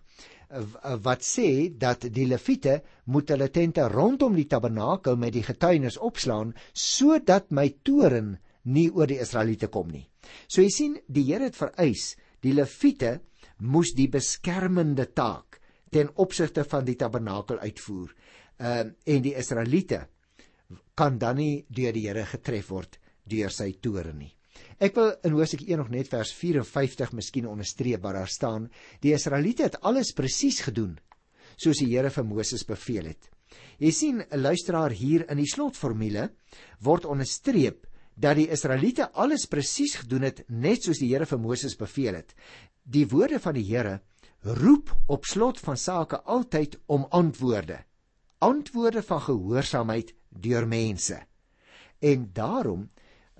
eh, 0.49 0.63
wat 1.05 1.21
sê 1.21 1.69
dat 1.77 2.07
die 2.09 2.25
leviete 2.25 2.79
moet 3.13 3.29
hulle 3.29 3.51
tente 3.53 3.85
rondom 3.93 4.33
die 4.35 4.47
tabernakel 4.49 5.19
met 5.21 5.35
die 5.37 5.45
getuienis 5.45 5.99
opslaan 6.01 6.55
sodat 6.73 7.53
my 7.53 7.67
toren 7.85 8.39
nie 8.73 8.89
oor 8.89 9.09
die 9.09 9.19
Israeliete 9.21 9.69
kom 9.69 9.93
nie. 9.93 10.07
So 10.49 10.65
jy 10.65 10.73
sien, 10.73 10.97
die 11.05 11.27
Here 11.29 11.45
het 11.45 11.57
vereis 11.57 12.15
die 12.41 12.55
leviete 12.57 13.19
moes 13.61 13.93
die 13.93 14.09
beskermende 14.09 15.05
taak 15.13 15.59
ten 15.93 16.09
opsigte 16.17 16.65
van 16.65 16.85
die 16.87 16.97
tabernakel 16.97 17.61
uitvoer. 17.61 18.09
Ehm 18.57 18.89
uh, 18.89 19.13
en 19.13 19.21
die 19.21 19.37
Israeliete 19.37 20.07
kan 20.97 21.17
dan 21.21 21.37
nie 21.37 21.65
deur 21.69 21.93
die 21.93 22.07
Here 22.07 22.25
getref 22.25 22.73
word 22.73 22.97
deur 23.29 23.53
sy 23.53 23.75
toren 23.81 24.17
nie. 24.17 24.33
Ek 24.79 24.95
wil 24.95 25.13
in 25.23 25.35
Hosea 25.37 25.59
1 25.67 25.77
nog 25.77 25.91
net 25.93 26.09
vers 26.09 26.33
54 26.33 27.11
miskien 27.13 27.47
onderstreep 27.47 28.01
waar 28.01 28.13
daar 28.13 28.31
staan: 28.31 28.69
Die 29.01 29.13
Israeliete 29.13 29.63
het 29.63 29.79
alles 29.81 30.11
presies 30.17 30.61
gedoen 30.65 30.97
soos 31.61 31.77
die 31.77 31.91
Here 31.91 32.09
vir 32.09 32.25
Moses 32.25 32.63
beveel 32.65 33.11
het. 33.11 33.29
Jy 33.77 33.91
sien, 33.91 34.21
'n 34.21 34.41
luisteraar 34.41 34.91
hier 34.91 35.29
in 35.29 35.37
die 35.37 35.49
slotformule 35.49 36.31
word 36.79 37.05
onderstreep 37.05 37.85
dat 38.15 38.37
die 38.37 38.49
Israeliete 38.49 39.11
alles 39.13 39.45
presies 39.45 39.95
gedoen 39.95 40.23
het 40.23 40.43
net 40.49 40.83
soos 40.83 40.99
die 40.99 41.09
Here 41.09 41.25
vir 41.25 41.39
Moses 41.39 41.75
beveel 41.75 42.15
het. 42.15 42.33
Die 42.83 43.05
woorde 43.07 43.39
van 43.39 43.53
die 43.53 43.65
Here 43.65 44.01
roep 44.41 44.91
op 45.07 45.25
slot 45.25 45.59
van 45.59 45.77
sake 45.77 46.21
altyd 46.21 46.79
om 46.87 47.05
antwoorde. 47.09 47.83
Antwoorde 48.39 49.03
van 49.03 49.21
gehoorsaamheid 49.21 50.13
deur 50.29 50.67
mense. 50.67 51.19
En 51.99 52.29
daarom 52.33 52.89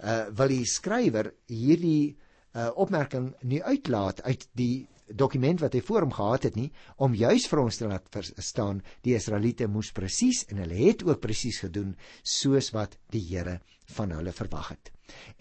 uh 0.01 0.24
wil 0.38 0.51
die 0.51 0.65
skrywer 0.65 1.31
hierdie 1.48 2.17
uh 2.55 2.70
opmerking 2.75 3.31
nie 3.48 3.62
uitlaat 3.63 4.22
uit 4.25 4.48
die 4.58 4.88
dokument 5.15 5.60
wat 5.62 5.75
hy 5.75 5.81
voor 5.84 6.05
hom 6.05 6.13
gehad 6.15 6.48
het 6.48 6.55
nie 6.55 6.70
om 7.03 7.15
juis 7.17 7.46
vir 7.51 7.62
ons 7.63 7.77
te 7.77 7.88
laat 7.89 8.08
verstaan 8.13 8.81
die 9.05 9.15
Israeliete 9.17 9.67
moes 9.67 9.91
presies 9.96 10.46
en 10.50 10.62
hulle 10.63 10.79
het 10.88 11.03
ook 11.08 11.22
presies 11.24 11.62
gedoen 11.65 11.93
soos 12.24 12.72
wat 12.75 12.98
die 13.12 13.24
Here 13.27 13.60
van 13.91 14.12
hulle 14.15 14.31
verwag 14.31 14.72
het. 14.72 14.91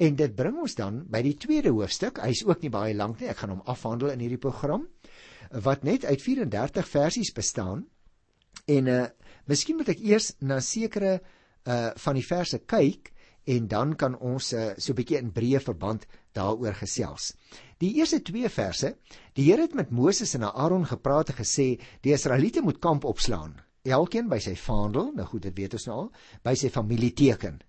En 0.02 0.16
dit 0.18 0.34
bring 0.34 0.58
ons 0.58 0.74
dan 0.74 1.04
by 1.10 1.20
die 1.22 1.36
tweede 1.38 1.70
hoofstuk. 1.70 2.18
Hy's 2.18 2.42
ook 2.46 2.64
nie 2.64 2.72
baie 2.74 2.94
lank 2.94 3.20
nie. 3.20 3.28
Ek 3.30 3.42
gaan 3.42 3.54
hom 3.54 3.62
afhandel 3.70 4.10
in 4.14 4.24
hierdie 4.24 4.42
program 4.42 4.88
wat 5.50 5.84
net 5.86 6.04
uit 6.04 6.22
34 6.22 6.88
versies 6.88 7.32
bestaan. 7.34 7.86
En 8.66 8.90
uh 8.90 9.06
miskien 9.50 9.80
moet 9.80 9.88
ek 9.90 10.02
eers 10.04 10.34
na 10.46 10.60
sekere 10.62 11.16
uh 11.66 11.90
van 11.98 12.18
die 12.18 12.26
verse 12.26 12.58
kyk 12.70 13.10
en 13.44 13.68
dan 13.68 13.94
kan 13.97 14.18
ons 14.18 14.52
uh, 14.52 14.73
so 14.76 14.92
'n 14.92 14.97
bietjie 14.97 15.18
in 15.18 15.32
breë 15.32 15.61
verband 15.61 16.06
daaroor 16.32 16.75
gesels. 16.75 17.32
Die 17.78 17.94
eerste 17.97 18.20
2 18.23 18.49
verse, 18.49 18.97
die 19.35 19.44
Here 19.44 19.62
het 19.62 19.75
met 19.75 19.90
Moses 19.90 20.35
en 20.35 20.44
Aaron 20.44 20.87
gepraat 20.87 21.30
en 21.30 21.37
gesê 21.37 21.80
die 22.02 22.12
Israeliete 22.12 22.62
moet 22.62 22.78
kamp 22.78 23.04
opslaan, 23.04 23.56
elkeen 23.85 24.28
by 24.28 24.38
sy 24.38 24.54
vaandel, 24.54 25.12
nou 25.14 25.26
goed, 25.26 25.42
dit 25.42 25.56
weet 25.56 25.75
ons 25.75 25.87
nou 25.87 25.97
al, 25.97 26.12
by 26.44 26.54
sy 26.54 26.68
familieteken. 26.68 27.61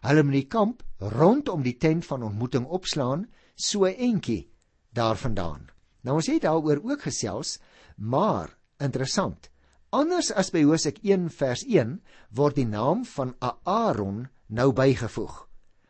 Hulle 0.00 0.22
moet 0.22 0.38
die 0.38 0.48
kamp 0.48 0.82
rondom 0.98 1.62
die 1.62 1.76
tent 1.76 2.06
van 2.06 2.22
ontmoeting 2.22 2.64
opslaan, 2.66 3.26
so 3.54 3.84
entjie 3.84 4.48
daarvandaan. 4.96 5.68
Nou 6.02 6.16
ons 6.16 6.26
het 6.32 6.42
daaroor 6.42 6.80
ook 6.82 7.02
gesels, 7.02 7.58
maar 7.96 8.56
interessant. 8.80 9.50
Anders 9.92 10.30
as 10.32 10.52
by 10.54 10.62
Hosea 10.64 10.94
1 11.02 11.28
vers 11.34 11.64
1 11.66 11.98
word 12.38 12.56
die 12.56 12.66
naam 12.66 13.04
van 13.04 13.34
Aaron 13.42 14.28
nou 14.50 14.72
bygevoeg. 14.72 15.48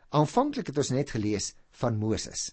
Aanvanklik 0.09 0.67
het 0.67 0.77
ons 0.77 0.89
net 0.89 1.09
gelees 1.09 1.53
van 1.81 1.97
Moses. 1.97 2.51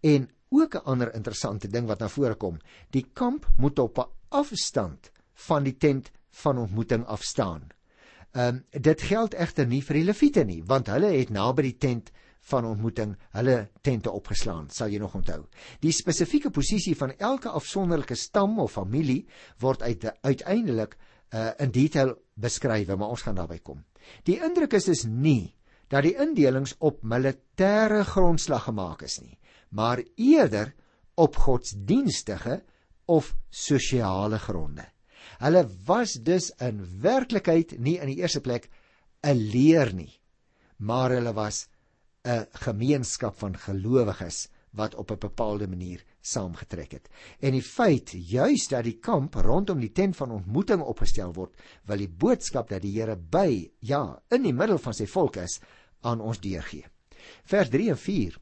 En 0.00 0.28
ook 0.48 0.74
'n 0.74 0.84
ander 0.84 1.14
interessante 1.14 1.68
ding 1.68 1.86
wat 1.86 1.98
na 1.98 2.08
vore 2.08 2.34
kom, 2.34 2.58
die 2.90 3.06
kamp 3.12 3.46
moet 3.56 3.78
op 3.78 3.98
'n 3.98 4.10
afstand 4.28 5.10
van 5.34 5.62
die 5.62 5.76
tent 5.76 6.10
van 6.30 6.58
ontmoeting 6.58 7.04
afstaan. 7.04 7.68
Ehm 8.32 8.54
um, 8.54 8.64
dit 8.70 9.02
geld 9.02 9.34
egter 9.34 9.66
nie 9.66 9.82
vir 9.82 9.94
die 9.94 10.04
leviete 10.04 10.44
nie, 10.44 10.62
want 10.66 10.86
hulle 10.86 11.06
het 11.06 11.30
naby 11.30 11.62
die 11.62 11.78
tent 11.78 12.10
van 12.40 12.64
ontmoeting 12.64 13.16
hulle 13.30 13.70
tente 13.80 14.10
opgeslaan, 14.10 14.70
sal 14.70 14.88
jy 14.88 14.98
nog 14.98 15.14
onthou. 15.14 15.44
Die 15.80 15.92
spesifieke 15.92 16.50
posisie 16.50 16.96
van 16.96 17.14
elke 17.18 17.48
afsonderlike 17.48 18.14
stam 18.14 18.58
of 18.58 18.72
familie 18.72 19.26
word 19.58 19.82
uit 19.82 20.04
uiteindelik 20.20 20.96
uh, 21.34 21.50
in 21.58 21.70
detail 21.70 22.14
beskryf, 22.34 22.88
maar 22.96 23.08
ons 23.08 23.22
gaan 23.22 23.34
daarby 23.34 23.58
kom. 23.62 23.84
Die 24.24 24.38
indruk 24.42 24.72
is 24.72 24.88
dus 24.88 25.04
nie 25.04 25.54
dat 25.92 26.06
die 26.06 26.16
indelings 26.18 26.74
op 26.78 27.02
militêre 27.02 28.02
grondslag 28.08 28.66
gemaak 28.68 29.04
is 29.06 29.20
nie, 29.20 29.38
maar 29.70 30.02
eerder 30.16 30.72
op 31.14 31.36
godsdienstige 31.36 32.62
of 33.06 33.34
sosiale 33.50 34.38
gronde. 34.38 34.86
Hulle 35.38 35.64
was 35.86 36.16
dus 36.24 36.50
in 36.62 36.82
werklikheid 37.02 37.76
nie 37.78 37.98
in 38.00 38.10
die 38.12 38.20
eerste 38.22 38.40
plek 38.40 38.70
'n 39.22 39.36
leer 39.52 39.92
nie, 39.94 40.12
maar 40.78 41.10
hulle 41.10 41.32
was 41.32 41.68
'n 42.24 42.46
gemeenskap 42.64 43.38
van 43.38 43.56
gelowiges 43.56 44.48
wat 44.74 44.94
op 44.94 45.10
'n 45.10 45.18
bepaalde 45.18 45.66
manier 45.68 46.04
saamgetrek 46.20 46.92
het. 46.92 47.08
En 47.40 47.52
die 47.52 47.62
feit 47.62 48.10
juis 48.10 48.68
dat 48.68 48.84
die 48.84 48.98
kamp 48.98 49.34
rondom 49.34 49.80
die 49.80 49.92
tent 49.92 50.16
van 50.16 50.30
ontmoeting 50.30 50.82
opgestel 50.82 51.32
word, 51.32 51.54
wil 51.84 51.96
die 51.96 52.08
boodskap 52.08 52.68
dat 52.68 52.82
die 52.82 53.00
Here 53.00 53.16
by, 53.16 53.70
ja, 53.78 54.22
in 54.30 54.42
die 54.42 54.52
middel 54.52 54.78
van 54.78 54.94
sy 54.94 55.06
volk 55.06 55.36
is, 55.36 55.60
aan 56.00 56.20
ons 56.20 56.40
deurgee. 56.40 56.84
Vers 57.44 57.68
3 57.68 57.90
en 57.90 57.98
4. 57.98 58.38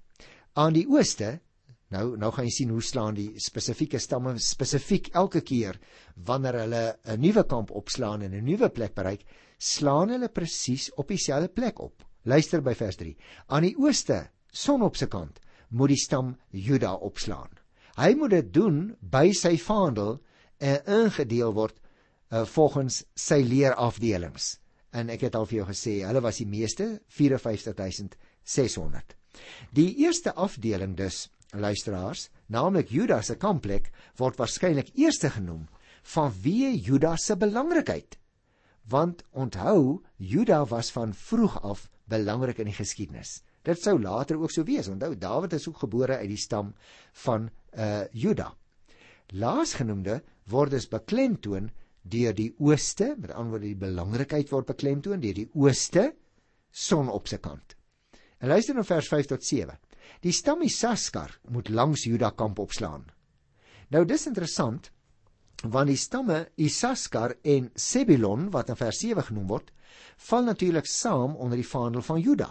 Aan 0.52 0.72
die 0.72 0.86
ooste, 0.88 1.40
nou 1.88 2.16
nou 2.16 2.32
gaan 2.32 2.44
jy 2.44 2.50
sien 2.50 2.70
hoe 2.70 2.82
slaan 2.82 3.14
die 3.14 3.32
spesifieke 3.40 3.98
stamme 3.98 4.38
spesifiek 4.38 5.08
elke 5.14 5.40
keer 5.40 5.78
wanneer 6.16 6.54
hulle 6.54 6.98
'n 7.04 7.20
nuwe 7.20 7.44
kamp 7.44 7.70
opslaan 7.70 8.22
en 8.22 8.34
'n 8.34 8.44
nuwe 8.44 8.68
plek 8.68 8.94
bereik, 8.94 9.24
slaan 9.58 10.08
hulle 10.08 10.28
presies 10.28 10.90
op 10.96 11.08
dieselfde 11.08 11.48
plek 11.48 11.80
op. 11.80 12.02
Luister 12.24 12.62
by 12.62 12.74
vers 12.74 12.96
3. 12.96 13.16
Aan 13.48 13.62
die 13.62 13.76
ooste, 13.76 14.28
son 14.52 14.82
op 14.82 14.96
se 14.96 15.06
kant, 15.06 15.40
moet 15.72 15.92
die 15.92 16.00
stam 16.00 16.36
Juda 16.50 16.94
opslaan. 16.94 17.50
Hy 17.96 18.14
moet 18.16 18.32
dit 18.32 18.52
doen 18.54 18.96
by 19.00 19.32
sy 19.36 19.56
vaandel 19.60 20.18
en 20.62 20.86
ingedeel 21.00 21.52
word 21.56 21.76
uh, 21.76 22.44
volgens 22.48 23.02
sy 23.18 23.42
leerafdelings. 23.44 24.56
En 24.92 25.12
ek 25.12 25.26
het 25.28 25.36
al 25.36 25.48
vir 25.48 25.62
jou 25.62 25.68
gesê, 25.72 26.00
hulle 26.04 26.22
was 26.24 26.40
die 26.40 26.48
meeste 26.48 27.00
54600. 27.08 29.16
Die 29.72 29.90
eerste 30.04 30.34
afdeling 30.36 30.96
dus 30.96 31.26
luisteraars, 31.52 32.28
naamlik 32.52 32.92
Juda 32.92 33.20
se 33.24 33.36
kampplek 33.40 33.90
word 34.20 34.40
waarskynlik 34.40 34.92
eerste 34.96 35.32
genoem 35.32 35.68
vanweë 36.14 36.74
Juda 36.82 37.14
se 37.20 37.36
belangrikheid. 37.38 38.18
Want 38.88 39.22
onthou, 39.30 40.02
Juda 40.16 40.64
was 40.66 40.90
van 40.92 41.14
vroeg 41.14 41.60
af 41.62 41.88
belangrik 42.10 42.58
in 42.58 42.72
die 42.72 42.76
geskiedenis. 42.76 43.40
Dit 43.62 43.82
sou 43.82 43.94
later 44.00 44.40
ook 44.40 44.50
so 44.50 44.64
wees. 44.66 44.88
Onthou, 44.90 45.14
Dawid 45.18 45.52
is 45.52 45.68
ook 45.68 45.84
gebore 45.84 46.18
uit 46.18 46.28
die 46.32 46.40
stam 46.40 46.72
van 47.24 47.50
uh 47.78 48.02
Juda. 48.12 48.50
Laasgenoemde 49.32 50.20
word 50.50 50.74
dus 50.74 50.88
beklemtoon 50.90 51.70
deur 52.02 52.34
die 52.34 52.50
ooste, 52.58 53.14
met 53.18 53.30
ander 53.30 53.54
woorde 53.54 53.70
die 53.70 53.78
belangrikheid 53.78 54.50
word 54.50 54.66
beklemtoon 54.66 55.22
deur 55.22 55.36
die 55.36 55.48
ooste 55.54 56.10
son 56.70 57.08
op 57.08 57.30
sy 57.30 57.38
kant. 57.38 57.76
En 58.42 58.50
luister 58.50 58.74
nou 58.74 58.84
vers 58.84 59.08
5 59.08 59.30
tot 59.30 59.44
7. 59.46 59.78
Die 60.22 60.34
stam 60.34 60.64
Isaskar 60.66 61.38
moet 61.54 61.70
langs 61.70 62.04
Juda 62.08 62.32
kamp 62.34 62.58
opslaan. 62.58 63.06
Nou 63.94 64.04
dis 64.08 64.26
interessant 64.26 64.90
want 65.62 65.86
die 65.92 66.00
stamme 66.00 66.48
Isaskar 66.58 67.36
en 67.46 67.68
Sebulon 67.78 68.48
wat 68.50 68.72
in 68.72 68.78
vers 68.80 68.98
7 68.98 69.22
genoem 69.28 69.46
word, 69.46 69.68
val 70.26 70.48
natuurlik 70.48 70.88
saam 70.90 71.36
onder 71.36 71.60
die 71.60 71.68
vaandel 71.68 72.02
van 72.02 72.18
Juda. 72.18 72.48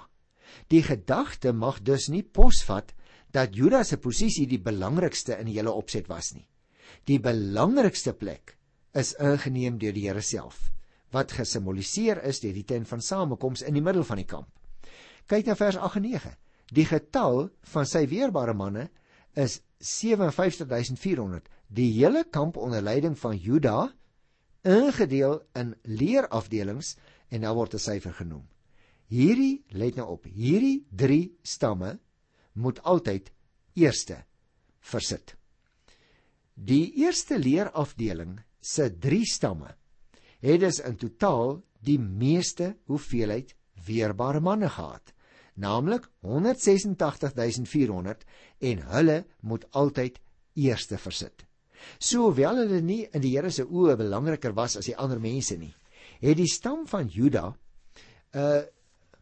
Die 0.67 0.83
gedagte 0.83 1.53
mag 1.53 1.81
dus 1.81 2.09
nie 2.09 2.23
posvat 2.23 2.93
dat 3.31 3.55
Juda 3.55 3.83
se 3.83 3.97
posisie 3.97 4.47
die 4.47 4.59
belangrikste 4.59 5.37
in 5.39 5.47
die 5.47 5.57
hele 5.59 5.71
opset 5.71 6.09
was 6.11 6.33
nie. 6.33 6.47
Die 7.07 7.19
belangrikste 7.19 8.13
plek 8.13 8.57
is 8.93 9.13
ingeneem 9.19 9.77
deur 9.79 9.93
die 9.95 10.07
Here 10.07 10.21
self 10.21 10.71
wat 11.11 11.33
gesimboliseer 11.35 12.21
is 12.27 12.39
deur 12.39 12.55
die 12.55 12.67
tent 12.67 12.87
van 12.87 13.01
samekoms 13.03 13.65
in 13.67 13.75
die 13.75 13.83
middel 13.83 14.05
van 14.07 14.21
die 14.21 14.27
kamp. 14.27 14.47
Kyk 15.27 15.49
na 15.49 15.57
vers 15.59 15.77
8 15.77 15.99
en 15.99 16.07
9. 16.07 16.31
Die 16.71 16.87
getal 16.87 17.49
van 17.73 17.87
sy 17.87 18.05
weerbare 18.07 18.55
manne 18.55 18.87
is 19.35 19.59
57400. 19.83 21.49
Die 21.67 21.89
hele 21.97 22.23
kamp 22.31 22.57
onder 22.57 22.83
leiding 22.83 23.17
van 23.19 23.35
Juda 23.35 23.91
ingedeel 24.67 25.41
in 25.57 25.75
leerafdelings 25.83 26.95
en 27.29 27.41
daar 27.41 27.55
word 27.55 27.73
'n 27.75 27.79
syfer 27.79 28.13
genoem. 28.13 28.47
Hierdie 29.11 29.59
let 29.75 29.97
nou 29.99 30.07
op, 30.13 30.25
hierdie 30.25 30.85
3 30.95 31.35
stamme 31.43 31.99
moet 32.63 32.79
altyd 32.87 33.27
eerste 33.75 34.23
versit. 34.79 35.35
Die 36.55 36.93
eerste 37.03 37.39
leerafdeling 37.39 38.39
se 38.61 38.99
3 39.03 39.25
stamme 39.27 39.75
het 40.41 40.59
dus 40.63 40.79
in 40.79 40.95
totaal 40.97 41.61
die 41.83 41.99
meeste 41.99 42.77
hoeveelheid 42.89 43.53
weerbare 43.85 44.39
manne 44.39 44.69
gehad, 44.69 45.13
naamlik 45.59 46.07
186400 46.21 48.25
en 48.59 48.79
hulle 48.95 49.25
moet 49.41 49.65
altyd 49.71 50.19
eerste 50.55 50.97
versit. 50.97 51.45
Sohoewel 51.99 52.55
hulle 52.63 52.81
nie 52.81 53.09
in 53.11 53.21
die 53.23 53.35
Here 53.35 53.51
se 53.51 53.65
oë 53.65 53.97
belangriker 53.99 54.53
was 54.55 54.77
as 54.79 54.85
die 54.87 54.97
ander 54.97 55.19
mense 55.19 55.57
nie, 55.57 55.73
het 56.21 56.37
die 56.37 56.49
stam 56.49 56.87
van 56.87 57.07
Juda 57.11 57.55
uh 58.31 58.61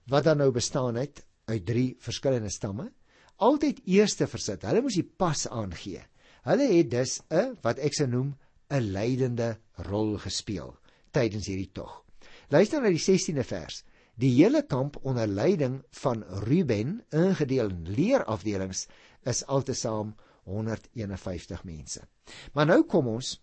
wat 0.09 0.25
dan 0.27 0.37
nou 0.41 0.51
bestaan 0.51 0.95
het 0.99 1.23
uit 1.49 1.65
3 1.65 1.95
verskillende 1.99 2.49
stamme, 2.49 2.91
altyd 3.37 3.81
eerste 3.85 4.27
versit. 4.27 4.65
Hulle 4.67 4.81
moes 4.81 4.97
die 4.99 5.05
pas 5.05 5.47
aangee. 5.47 6.01
Hulle 6.45 6.67
het 6.73 6.91
dus 6.91 7.21
'n 7.29 7.57
wat 7.61 7.79
ek 7.79 7.93
sou 7.93 8.07
noem 8.07 8.35
'n 8.69 8.91
leidende 8.91 9.57
rol 9.89 10.17
gespeel 10.17 10.77
tydens 11.11 11.47
hierdie 11.47 11.71
tog. 11.73 12.03
Luister 12.49 12.81
na 12.81 12.89
die 12.89 13.01
16de 13.01 13.43
vers. 13.43 13.83
Die 14.19 14.31
hele 14.35 14.65
kamp 14.67 14.97
onder 15.01 15.27
leiding 15.27 15.83
van 16.01 16.23
Ruben, 16.43 17.03
ingedeel 17.09 17.69
in 17.69 17.85
leerafdelings, 17.95 18.87
is 19.23 19.45
altesaam 19.45 20.15
151 20.43 21.63
mense. 21.63 22.01
Maar 22.53 22.65
nou 22.65 22.83
kom 22.83 23.07
ons 23.07 23.37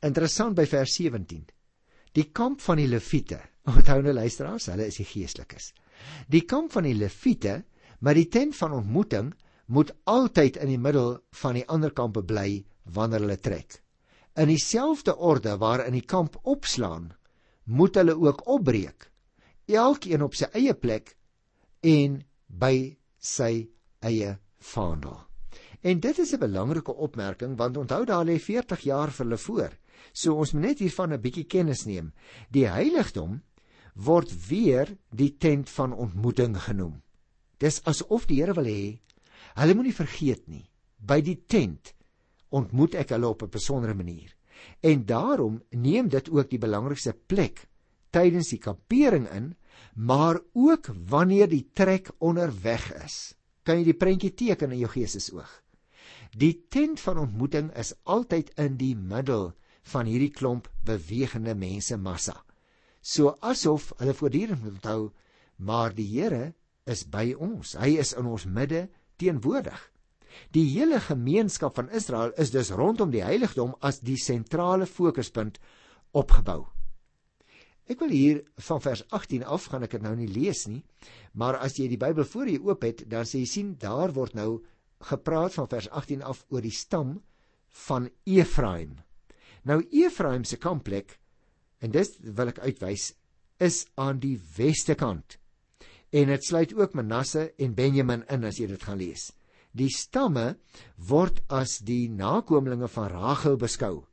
interessant 0.00 0.56
by 0.56 0.66
vers 0.66 0.94
17. 0.94 1.44
Die 2.12 2.30
kamp 2.32 2.60
van 2.60 2.76
die 2.76 2.88
Lewiete. 2.88 3.40
Onthou 3.64 4.02
nou 4.02 4.12
luisteraars, 4.12 4.66
hulle 4.66 4.86
is 4.86 5.00
die 5.00 5.08
geestelikes. 5.08 5.72
Die 6.28 6.44
kamp 6.44 6.72
van 6.72 6.84
die 6.84 6.94
Lewiete, 6.94 7.62
maar 8.00 8.14
die 8.14 8.28
tent 8.28 8.56
van 8.56 8.72
ontmoeting 8.72 9.32
moet 9.66 9.94
altyd 10.04 10.56
in 10.56 10.68
die 10.68 10.80
middel 10.80 11.18
van 11.40 11.54
die 11.54 11.68
ander 11.68 11.92
kampe 11.92 12.22
bly 12.22 12.64
wanneer 12.84 13.24
hulle 13.24 13.40
trek 13.40 13.84
in 14.34 14.50
dieselfde 14.50 15.14
orde 15.16 15.56
waarin 15.58 15.94
die 15.94 16.06
kamp 16.06 16.38
opslaan, 16.42 17.12
moet 17.64 17.94
hulle 17.94 18.16
ook 18.18 18.46
opbreek, 18.50 19.10
elkeen 19.70 20.24
op 20.26 20.34
sy 20.34 20.50
eie 20.58 20.74
plek 20.74 21.14
en 21.86 22.18
by 22.48 22.96
sy 23.18 23.68
eie 24.04 24.34
vaandel. 24.74 25.16
En 25.84 26.00
dit 26.00 26.18
is 26.18 26.32
'n 26.32 26.40
belangrike 26.40 26.92
opmerking 26.92 27.56
want 27.56 27.76
onthou 27.76 28.04
daar 28.04 28.24
lê 28.24 28.38
40 28.38 28.80
jaar 28.80 29.10
vir 29.10 29.24
hulle 29.24 29.38
voor. 29.38 29.70
So 30.12 30.34
ons 30.34 30.52
moet 30.52 30.62
net 30.62 30.78
hiervan 30.78 31.12
'n 31.12 31.20
bietjie 31.20 31.44
kennis 31.44 31.84
neem. 31.84 32.12
Die 32.50 32.66
heiligdom 32.66 33.42
word 33.94 34.30
weer 34.48 34.96
die 35.10 35.36
tent 35.38 35.70
van 35.70 35.94
ontmoeting 35.94 36.56
genoem. 36.66 37.00
Dis 37.58 37.80
asof 37.86 38.26
die 38.26 38.40
Here 38.42 38.54
wil 38.54 38.68
hê 38.68 39.00
hulle 39.54 39.74
moenie 39.74 39.94
vergeet 39.94 40.48
nie. 40.50 40.66
By 40.98 41.20
die 41.22 41.38
tent 41.46 41.94
ontmoet 42.50 42.94
ek 42.98 43.14
hulle 43.14 43.28
op 43.28 43.42
'n 43.42 43.50
besondere 43.50 43.94
manier. 43.94 44.34
En 44.82 45.04
daarom 45.06 45.62
neem 45.70 46.08
dit 46.08 46.30
ook 46.30 46.50
die 46.50 46.58
belangrikste 46.58 47.12
plek 47.12 47.68
tydens 48.10 48.48
die 48.48 48.58
kampering 48.58 49.28
in, 49.30 49.56
maar 49.94 50.40
ook 50.52 50.90
wanneer 51.08 51.48
die 51.48 51.70
trek 51.74 52.10
onderweg 52.18 52.92
is. 53.04 53.34
Kan 53.62 53.78
jy 53.78 53.84
die 53.84 53.98
prentjie 53.98 54.34
teken 54.34 54.72
in 54.72 54.78
jou 54.78 54.90
geestesoog? 54.90 55.62
Die 56.36 56.66
tent 56.68 57.00
van 57.00 57.18
ontmoeting 57.18 57.70
is 57.78 57.94
altyd 58.04 58.50
in 58.58 58.76
die 58.76 58.94
middel 58.96 59.52
van 59.82 60.06
hierdie 60.06 60.32
klomp 60.34 60.68
bewegende 60.84 61.54
mense 61.54 61.96
massa. 61.96 62.44
So 63.04 63.34
asof 63.44 63.90
hulle 64.00 64.14
voortdurend 64.16 64.62
moet 64.64 64.78
onthou, 64.78 65.10
maar 65.60 65.92
die 65.92 66.08
Here 66.08 66.54
is 66.88 67.04
by 67.04 67.34
ons. 67.36 67.74
Hy 67.76 67.98
is 68.00 68.14
in 68.16 68.28
ons 68.30 68.46
midde 68.48 68.86
teenwoordig. 69.20 69.80
Die 70.56 70.64
hele 70.72 70.98
gemeenskap 71.04 71.76
van 71.76 71.90
Israel 71.94 72.32
is 72.40 72.50
dus 72.54 72.72
rondom 72.74 73.12
die 73.12 73.22
heiligdom 73.22 73.74
as 73.84 74.00
die 74.00 74.16
sentrale 74.18 74.88
fokuspunt 74.88 75.60
opgebou. 76.16 76.64
Ek 77.84 78.00
wil 78.00 78.14
hier 78.16 78.40
van 78.66 78.80
vers 78.80 79.02
18 79.12 79.44
af 79.44 79.68
gaan 79.68 79.84
ek 79.84 79.98
dit 79.98 80.04
nou 80.04 80.14
nie 80.16 80.30
lees 80.30 80.64
nie, 80.70 80.80
maar 81.36 81.58
as 81.60 81.76
jy 81.76 81.90
die 81.92 82.00
Bybel 82.00 82.24
voor 82.24 82.48
jou 82.48 82.70
oop 82.70 82.86
het, 82.88 83.04
dan 83.12 83.28
sê 83.28 83.42
jy 83.42 83.50
sien 83.50 83.74
daar 83.80 84.14
word 84.16 84.34
nou 84.38 84.62
gepraat 85.04 85.52
van 85.58 85.68
vers 85.68 85.90
18 85.92 86.24
af 86.24 86.46
oor 86.48 86.64
die 86.64 86.72
stam 86.72 87.18
van 87.84 88.08
Efraim. 88.24 88.96
Nou 89.68 89.82
Efraim 89.92 90.48
se 90.48 90.56
kampplek 90.56 91.18
en 91.84 91.92
dis 91.92 92.14
wil 92.24 92.50
ek 92.52 92.62
uitwys 92.64 93.10
is 93.62 93.84
aan 94.00 94.20
die 94.22 94.36
weste 94.56 94.96
kant. 94.98 95.36
En 96.14 96.30
dit 96.30 96.46
sluit 96.46 96.72
ook 96.78 96.94
Manasse 96.96 97.50
en 97.58 97.74
Benjamin 97.76 98.24
in 98.32 98.46
as 98.48 98.58
jy 98.60 98.68
dit 98.70 98.82
gaan 98.86 99.00
lees. 99.00 99.28
Die 99.74 99.90
stamme 99.90 100.54
word 101.10 101.42
as 101.52 101.80
die 101.82 102.06
nakomlinge 102.08 102.88
van 102.88 103.10
Rachel 103.12 103.58
beskou 103.60 104.06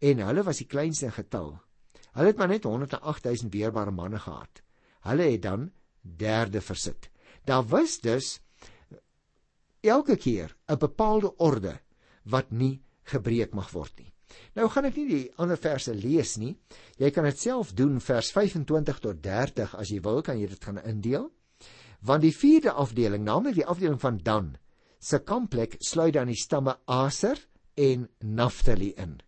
en 0.00 0.22
hulle 0.24 0.44
was 0.46 0.62
die 0.62 0.68
kleinste 0.70 1.10
in 1.10 1.16
getal. 1.16 1.50
Hulle 2.16 2.32
het 2.32 2.38
maar 2.40 2.50
net 2.50 2.66
108000 2.66 3.52
weerbare 3.52 3.92
manne 3.94 4.18
gehad. 4.22 4.62
Hulle 5.06 5.26
het 5.32 5.42
dan 5.44 5.70
derde 6.00 6.62
versit. 6.64 7.10
Daar 7.44 7.66
was 7.68 7.98
dus 8.00 8.38
elke 9.80 10.16
keer 10.16 10.56
'n 10.68 10.78
bepaalde 10.78 11.36
orde 11.36 11.80
wat 12.24 12.50
nie 12.50 12.82
gebreek 13.02 13.54
mag 13.54 13.70
word 13.70 13.98
nie. 13.98 14.09
Nou 14.54 14.68
gaan 14.70 14.88
ek 14.88 14.96
nie 15.00 15.06
die 15.08 15.32
ander 15.40 15.58
verse 15.60 15.94
lees 15.94 16.36
nie. 16.40 16.54
Jy 16.98 17.10
kan 17.14 17.26
dit 17.28 17.38
self 17.38 17.72
doen 17.76 18.00
vers 18.00 18.30
25 18.34 19.00
tot 19.04 19.22
30 19.22 19.74
as 19.78 19.92
jy 19.92 20.00
wil, 20.04 20.22
kan 20.22 20.38
jy 20.40 20.50
dit 20.50 20.64
gaan 20.64 20.80
indeel. 20.84 21.30
Want 22.00 22.24
die 22.24 22.34
vierde 22.34 22.72
afdeling, 22.72 23.24
naamlik 23.24 23.58
die 23.58 23.66
afdeling 23.66 24.00
van 24.00 24.20
Dan, 24.24 24.54
se 25.00 25.20
kampplek 25.24 25.76
sluit 25.84 26.14
dan 26.16 26.30
die 26.32 26.38
stamme 26.38 26.76
Aser 26.86 27.38
en 27.76 28.08
Naphtali 28.20 28.92
in. 28.96 29.18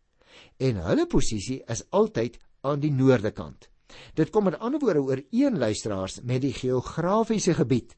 En 0.59 0.81
hulle 0.87 1.07
posisie 1.07 1.61
is 1.69 1.85
altyd 1.91 2.39
aan 2.63 2.81
die 2.81 2.93
noorde 2.93 3.33
kant. 3.37 3.69
Dit 4.17 4.31
kom 4.33 4.47
met 4.49 4.59
ander 4.61 4.81
woorde 4.81 5.03
oor 5.03 5.21
een 5.31 5.59
luisteraars 5.59 6.21
met 6.25 6.41
die 6.45 6.55
geografiese 6.57 7.55
gebied 7.55 7.93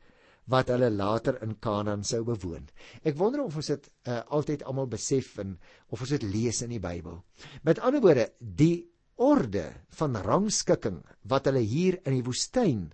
wat 0.52 0.68
hulle 0.72 0.90
later 0.92 1.38
in 1.42 1.56
Kanaan 1.60 2.04
sou 2.04 2.22
bewoon. 2.24 2.66
Ek 3.02 3.16
wonder 3.16 3.44
of 3.44 3.56
ons 3.56 3.72
dit 3.72 3.90
uh, 4.08 4.20
altyd 4.28 4.64
almal 4.68 4.90
besef 4.92 5.38
en 5.40 5.56
of 5.88 6.00
ons 6.00 6.14
dit 6.16 6.26
lees 6.28 6.62
in 6.62 6.74
die 6.74 6.82
Bybel. 6.82 7.22
Met 7.64 7.80
ander 7.80 8.02
woorde, 8.04 8.28
die 8.38 8.90
orde 9.16 9.70
van 9.98 10.16
rangskikking 10.16 11.00
wat 11.30 11.46
hulle 11.48 11.62
hier 11.64 12.00
in 12.04 12.18
die 12.18 12.26
woestyn 12.26 12.88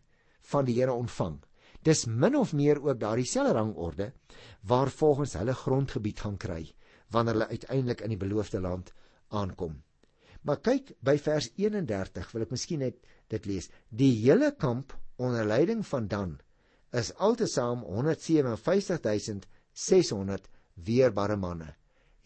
van 0.53 0.67
die 0.69 0.77
Here 0.79 0.93
ontvang 0.93 1.41
Dis 1.81 2.05
min 2.05 2.37
of 2.37 2.53
meer 2.53 2.77
ook 2.85 2.99
daardie 3.01 3.29
selfde 3.29 3.55
rangorde 3.57 4.13
waar 4.69 4.91
volgens 4.93 5.33
hulle 5.41 5.55
grondgebied 5.57 6.21
gaan 6.21 6.37
kry 6.37 6.75
wanneer 7.15 7.39
hulle 7.39 7.55
uiteindelik 7.55 8.03
in 8.05 8.13
die 8.13 8.21
beloofde 8.21 8.61
land 8.61 8.93
aankom. 9.29 9.81
Maar 10.45 10.61
kyk 10.61 10.93
by 11.05 11.17
vers 11.19 11.49
31 11.57 12.29
wil 12.35 12.45
ek 12.45 12.53
miskien 12.53 12.85
net 12.85 13.01
dit 13.33 13.49
lees. 13.49 13.71
Die 13.89 14.13
hele 14.21 14.53
kamp 14.53 14.93
onder 15.17 15.49
leiding 15.49 15.83
van 15.87 16.07
Dan 16.09 16.37
is 16.93 17.15
altesaam 17.15 17.85
157600 17.85 20.49
weerbare 20.75 21.37
manne. 21.37 21.75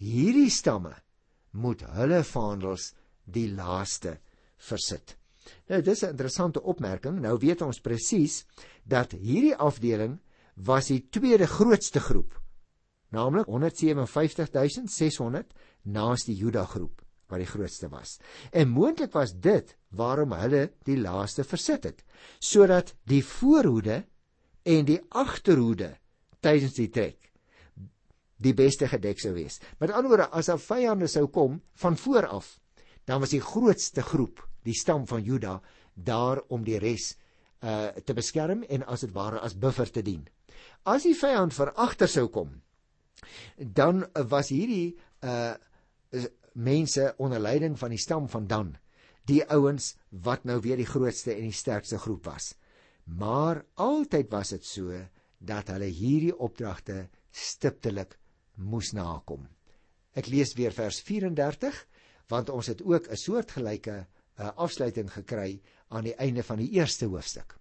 Hierdie 0.00 0.50
stamme 0.50 0.94
moet 1.50 1.82
hulle 1.96 2.24
vaandels 2.26 2.94
die 3.24 3.54
laaste 3.54 4.18
versit. 4.68 5.16
Nou 5.68 5.82
dis 5.82 6.02
'n 6.02 6.10
interessante 6.10 6.62
opmerking. 6.62 7.20
Nou 7.20 7.38
weet 7.38 7.62
ons 7.62 7.80
presies 7.80 8.44
dat 8.84 9.12
hierdie 9.12 9.56
afdeling 9.56 10.20
was 10.54 10.86
die 10.86 11.08
tweede 11.10 11.46
grootste 11.46 12.00
groep, 12.00 12.40
naamlik 13.10 13.46
157600 13.46 15.52
naas 15.82 16.24
die 16.24 16.36
Juda 16.36 16.64
groep 16.64 17.02
wat 17.28 17.38
die 17.38 17.48
grootste 17.48 17.88
was. 17.88 18.18
En 18.52 18.68
moontlik 18.68 19.12
was 19.12 19.32
dit 19.32 19.76
waarom 19.88 20.32
hulle 20.32 20.72
die 20.84 21.00
laaste 21.00 21.44
versit 21.44 21.84
het, 21.84 22.04
sodat 22.38 22.94
die 23.08 23.24
voorhoede 23.24 24.04
en 24.64 24.88
die 24.88 25.00
agterhoede 25.08 25.94
tydens 26.44 26.76
die 26.76 26.90
trek 26.92 27.24
die 28.44 28.54
beste 28.56 28.88
gedek 28.90 29.20
sou 29.22 29.32
wees. 29.36 29.60
Met 29.80 29.92
ander 29.92 30.10
woorde, 30.10 30.28
as 30.32 30.48
'n 30.48 30.58
vyande 30.58 31.08
sou 31.08 31.26
kom 31.26 31.62
van 31.74 31.96
voor 31.96 32.26
af, 32.26 32.58
dan 33.04 33.20
was 33.20 33.30
die 33.30 33.40
grootste 33.40 34.02
groep, 34.02 34.48
die 34.64 34.74
stam 34.74 35.06
van 35.06 35.22
Juda, 35.22 35.60
daar 35.94 36.42
om 36.48 36.64
die 36.64 36.78
res 36.78 37.16
uh 37.62 37.88
te 38.04 38.14
beskerm 38.14 38.62
en 38.62 38.82
as 38.86 39.00
dit 39.00 39.12
ware 39.12 39.40
as 39.40 39.54
buffer 39.58 39.90
te 39.90 40.02
dien. 40.02 40.28
As 40.84 41.02
die 41.02 41.14
vyand 41.14 41.54
van 41.54 41.74
agter 41.74 42.08
sou 42.08 42.28
kom, 42.28 42.62
dan 43.56 44.06
was 44.28 44.48
hierdie 44.48 44.96
uh 45.22 45.54
mense 46.54 47.14
onder 47.18 47.40
leiding 47.40 47.78
van 47.78 47.90
die 47.90 47.98
stam 47.98 48.28
van 48.28 48.46
Dan, 48.46 48.76
die 49.26 49.42
ouens 49.50 49.96
wat 50.10 50.44
nou 50.44 50.60
weer 50.60 50.76
die 50.76 50.86
grootste 50.86 51.32
en 51.34 51.48
die 51.48 51.52
sterkste 51.52 51.98
groep 51.98 52.24
was. 52.24 52.54
Maar 53.04 53.64
altyd 53.74 54.30
was 54.30 54.48
dit 54.48 54.64
so 54.64 54.92
dat 55.38 55.68
hulle 55.68 55.90
hierdie 55.92 56.36
opdragte 56.36 57.08
stiptelik 57.30 58.16
moes 58.54 58.92
nakom. 58.92 59.48
Ek 60.14 60.30
lees 60.30 60.54
weer 60.54 60.72
vers 60.72 61.00
34 61.02 61.86
want 62.32 62.48
ons 62.48 62.66
het 62.66 62.80
ook 62.82 63.10
'n 63.10 63.16
soortgelyke 63.16 64.06
uh, 64.38 64.50
afsluiting 64.56 65.10
gekry 65.12 65.60
aan 65.88 66.04
die 66.04 66.14
einde 66.16 66.42
van 66.42 66.58
die 66.58 66.70
eerste 66.70 67.06
hoofstuk. 67.06 67.58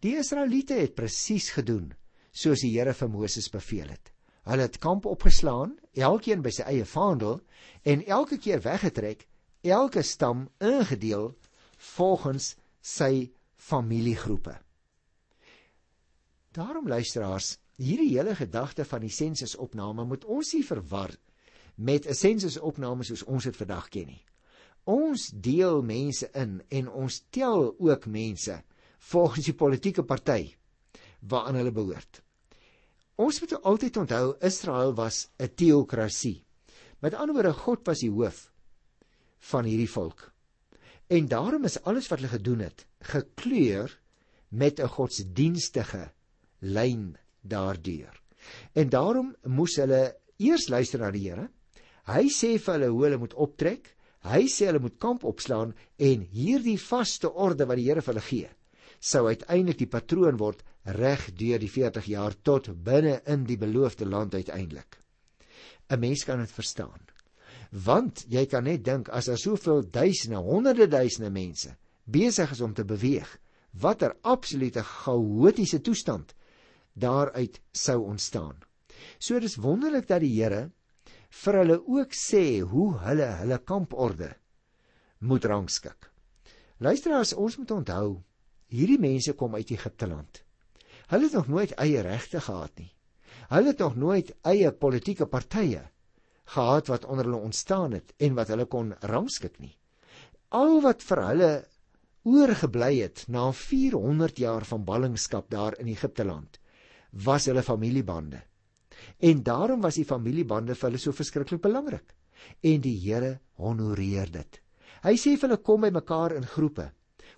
Die 0.00 0.16
Israeliete 0.18 0.74
het 0.74 0.94
presies 0.94 1.50
gedoen 1.50 1.92
soos 2.32 2.60
die 2.60 2.72
Here 2.78 2.94
vir 2.94 3.08
Moses 3.08 3.48
beveel 3.48 3.88
het. 3.88 4.12
Hulle 4.44 4.62
het 4.66 4.78
kamp 4.78 5.06
opgeslaan, 5.06 5.76
elkeen 5.94 6.42
by 6.42 6.50
sy 6.50 6.62
eie 6.62 6.84
vaandel 6.84 7.40
en 7.82 8.04
elke 8.06 8.38
keer 8.38 8.60
weggetrek, 8.60 9.26
elke 9.62 10.02
stam 10.02 10.48
ingedeel 10.58 11.34
volgens 11.94 12.56
sy 12.80 13.30
familiegroepe. 13.56 14.58
Daarom 16.52 16.88
luisteraars, 16.88 17.56
hierdie 17.80 18.10
hele 18.12 18.34
gedagte 18.36 18.84
van 18.84 19.00
die 19.00 19.12
sensusopname 19.12 20.04
moet 20.04 20.24
ons 20.28 20.50
nie 20.52 20.64
verwar 20.64 21.14
met 21.76 22.06
'n 22.06 22.14
sensusopname 22.14 23.04
soos 23.04 23.22
ons 23.24 23.44
dit 23.44 23.56
vandag 23.56 23.88
ken 23.88 24.06
nie. 24.06 24.24
Ons 24.84 25.30
deel 25.32 25.82
mense 25.82 26.28
in 26.34 26.62
en 26.68 26.88
ons 26.88 27.22
tel 27.30 27.74
ook 27.78 28.06
mense 28.06 28.62
volgens 28.98 29.44
die 29.44 29.54
politieke 29.54 30.02
party 30.02 30.54
waaraan 31.20 31.54
hulle 31.54 31.72
behoort. 31.72 32.22
Ons 33.16 33.40
moet 33.40 33.62
altyd 33.62 33.96
onthou 33.96 34.36
Israel 34.40 34.94
was 34.94 35.28
'n 35.38 35.54
teokrasie. 35.54 36.44
Met 37.00 37.14
ander 37.14 37.34
woorde 37.34 37.52
God 37.52 37.86
was 37.86 37.98
die 37.98 38.10
hoof 38.10 38.52
van 39.38 39.64
hierdie 39.64 39.90
volk. 39.90 40.32
En 41.06 41.28
daarom 41.28 41.64
is 41.64 41.82
alles 41.82 42.08
wat 42.08 42.18
hulle 42.18 42.30
gedoen 42.30 42.58
het 42.58 42.86
gekleur 43.00 44.00
met 44.48 44.80
'n 44.80 44.88
godsdienstige 44.88 46.12
lyn 46.62 47.12
daardeur. 47.42 48.14
En 48.74 48.88
daarom 48.90 49.34
moes 49.46 49.76
hulle 49.78 50.02
eers 50.42 50.68
luister 50.70 51.02
na 51.02 51.10
die 51.14 51.26
Here. 51.28 51.48
Hy 52.10 52.26
sê 52.34 52.56
vir 52.58 52.74
hulle 52.74 52.90
hoe 52.90 53.04
hulle 53.06 53.20
moet 53.22 53.36
optrek. 53.38 53.92
Hy 54.26 54.46
sê 54.50 54.70
hulle 54.70 54.82
moet 54.82 54.98
kamp 55.02 55.24
opslaan 55.26 55.74
en 55.98 56.26
hierdie 56.30 56.78
vaste 56.78 57.30
orde 57.30 57.66
wat 57.66 57.78
die 57.78 57.88
Here 57.88 58.02
vir 58.02 58.14
hulle 58.14 58.26
gee, 58.26 58.50
sou 59.02 59.26
uiteindelik 59.26 59.80
die 59.82 59.90
patroon 59.90 60.38
word 60.38 60.62
reg 60.98 61.28
deur 61.38 61.62
die 61.62 61.70
40 61.70 62.06
jaar 62.10 62.34
tot 62.46 62.70
binne 62.86 63.20
in 63.30 63.46
die 63.46 63.58
beloofde 63.58 64.06
land 64.06 64.34
uiteindelik. 64.34 64.98
'n 65.90 66.00
Mens 66.00 66.24
kan 66.24 66.38
dit 66.38 66.50
verstaan. 66.50 67.02
Want 67.70 68.24
jy 68.28 68.46
kan 68.46 68.64
net 68.64 68.84
dink 68.84 69.08
as 69.08 69.26
daar 69.26 69.38
soveel 69.38 69.82
duisende, 69.90 70.36
honderde 70.36 70.86
duisende 70.86 71.30
mense 71.30 71.76
besig 72.04 72.50
is 72.50 72.60
om 72.60 72.74
te 72.74 72.84
beweeg, 72.84 73.28
watter 73.70 74.14
absolute 74.22 74.82
chaotiese 74.82 75.80
toestand 75.80 76.34
daaruit 76.92 77.60
sou 77.72 78.02
ontstaan. 78.04 78.56
So 79.18 79.40
dis 79.40 79.56
wonderlik 79.56 80.08
dat 80.08 80.22
die 80.22 80.34
Here 80.34 80.70
vir 81.42 81.58
hulle 81.62 81.78
ook 81.80 82.14
sê 82.16 82.60
hoe 82.60 82.88
hulle 83.06 83.28
hulle 83.40 83.58
kamporde 83.58 84.34
moet 85.18 85.44
rangskik. 85.44 86.10
Luisteraars, 86.82 87.32
ons 87.38 87.56
moet 87.58 87.70
onthou, 87.70 88.22
hierdie 88.72 88.98
mense 89.00 89.32
kom 89.38 89.54
uit 89.54 89.70
Egipte 89.70 90.08
land. 90.10 90.42
Hulle 91.12 91.28
het 91.28 91.36
nog 91.38 91.48
nooit 91.48 91.74
eie 91.78 92.02
regte 92.02 92.40
gehad 92.40 92.72
nie. 92.78 92.90
Hulle 93.52 93.72
het 93.72 93.78
nog 93.78 93.96
nooit 93.96 94.32
eie 94.48 94.72
politieke 94.72 95.26
partye 95.26 95.84
gehad 96.52 96.88
wat 96.90 97.04
onder 97.04 97.24
hulle 97.24 97.44
ontstaan 97.48 97.92
het 97.96 98.12
en 98.18 98.34
wat 98.34 98.50
hulle 98.52 98.66
kon 98.66 98.94
rangskik 99.00 99.60
nie. 99.62 99.76
Al 100.50 100.80
wat 100.84 101.04
vir 101.06 101.22
hulle 101.26 101.52
oorgebly 102.28 102.98
het 103.00 103.24
na 103.28 103.48
400 103.52 104.38
jaar 104.38 104.66
van 104.68 104.84
ballingskap 104.84 105.48
daar 105.50 105.78
in 105.78 105.88
Egipte 105.88 106.24
land 106.24 106.58
was 107.12 107.46
hulle 107.46 107.62
familiebande. 107.62 108.40
En 109.18 109.42
daarom 109.42 109.80
was 109.80 109.98
die 110.00 110.08
familiebande 110.08 110.74
vir 110.74 110.88
hulle 110.90 111.00
so 111.00 111.12
verskriklik 111.12 111.62
belangrik. 111.62 112.14
En 112.62 112.80
die 112.82 112.96
Here 112.98 113.38
honoreer 113.60 114.30
dit. 114.32 114.58
Hy 115.02 115.14
sê 115.18 115.36
vir 115.36 115.48
hulle 115.48 115.62
kom 115.62 115.84
by 115.84 115.92
mekaar 115.94 116.36
in 116.36 116.46
groepe. 116.46 116.88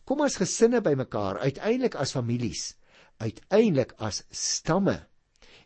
Kom 0.05 0.21
as 0.21 0.37
gesinne 0.37 0.83
by 0.85 0.95
mekaar, 1.01 1.41
uiteindelik 1.41 1.97
as 1.97 2.13
families, 2.13 2.75
uiteindelik 3.23 3.95
as 4.05 4.23
stamme. 4.31 4.99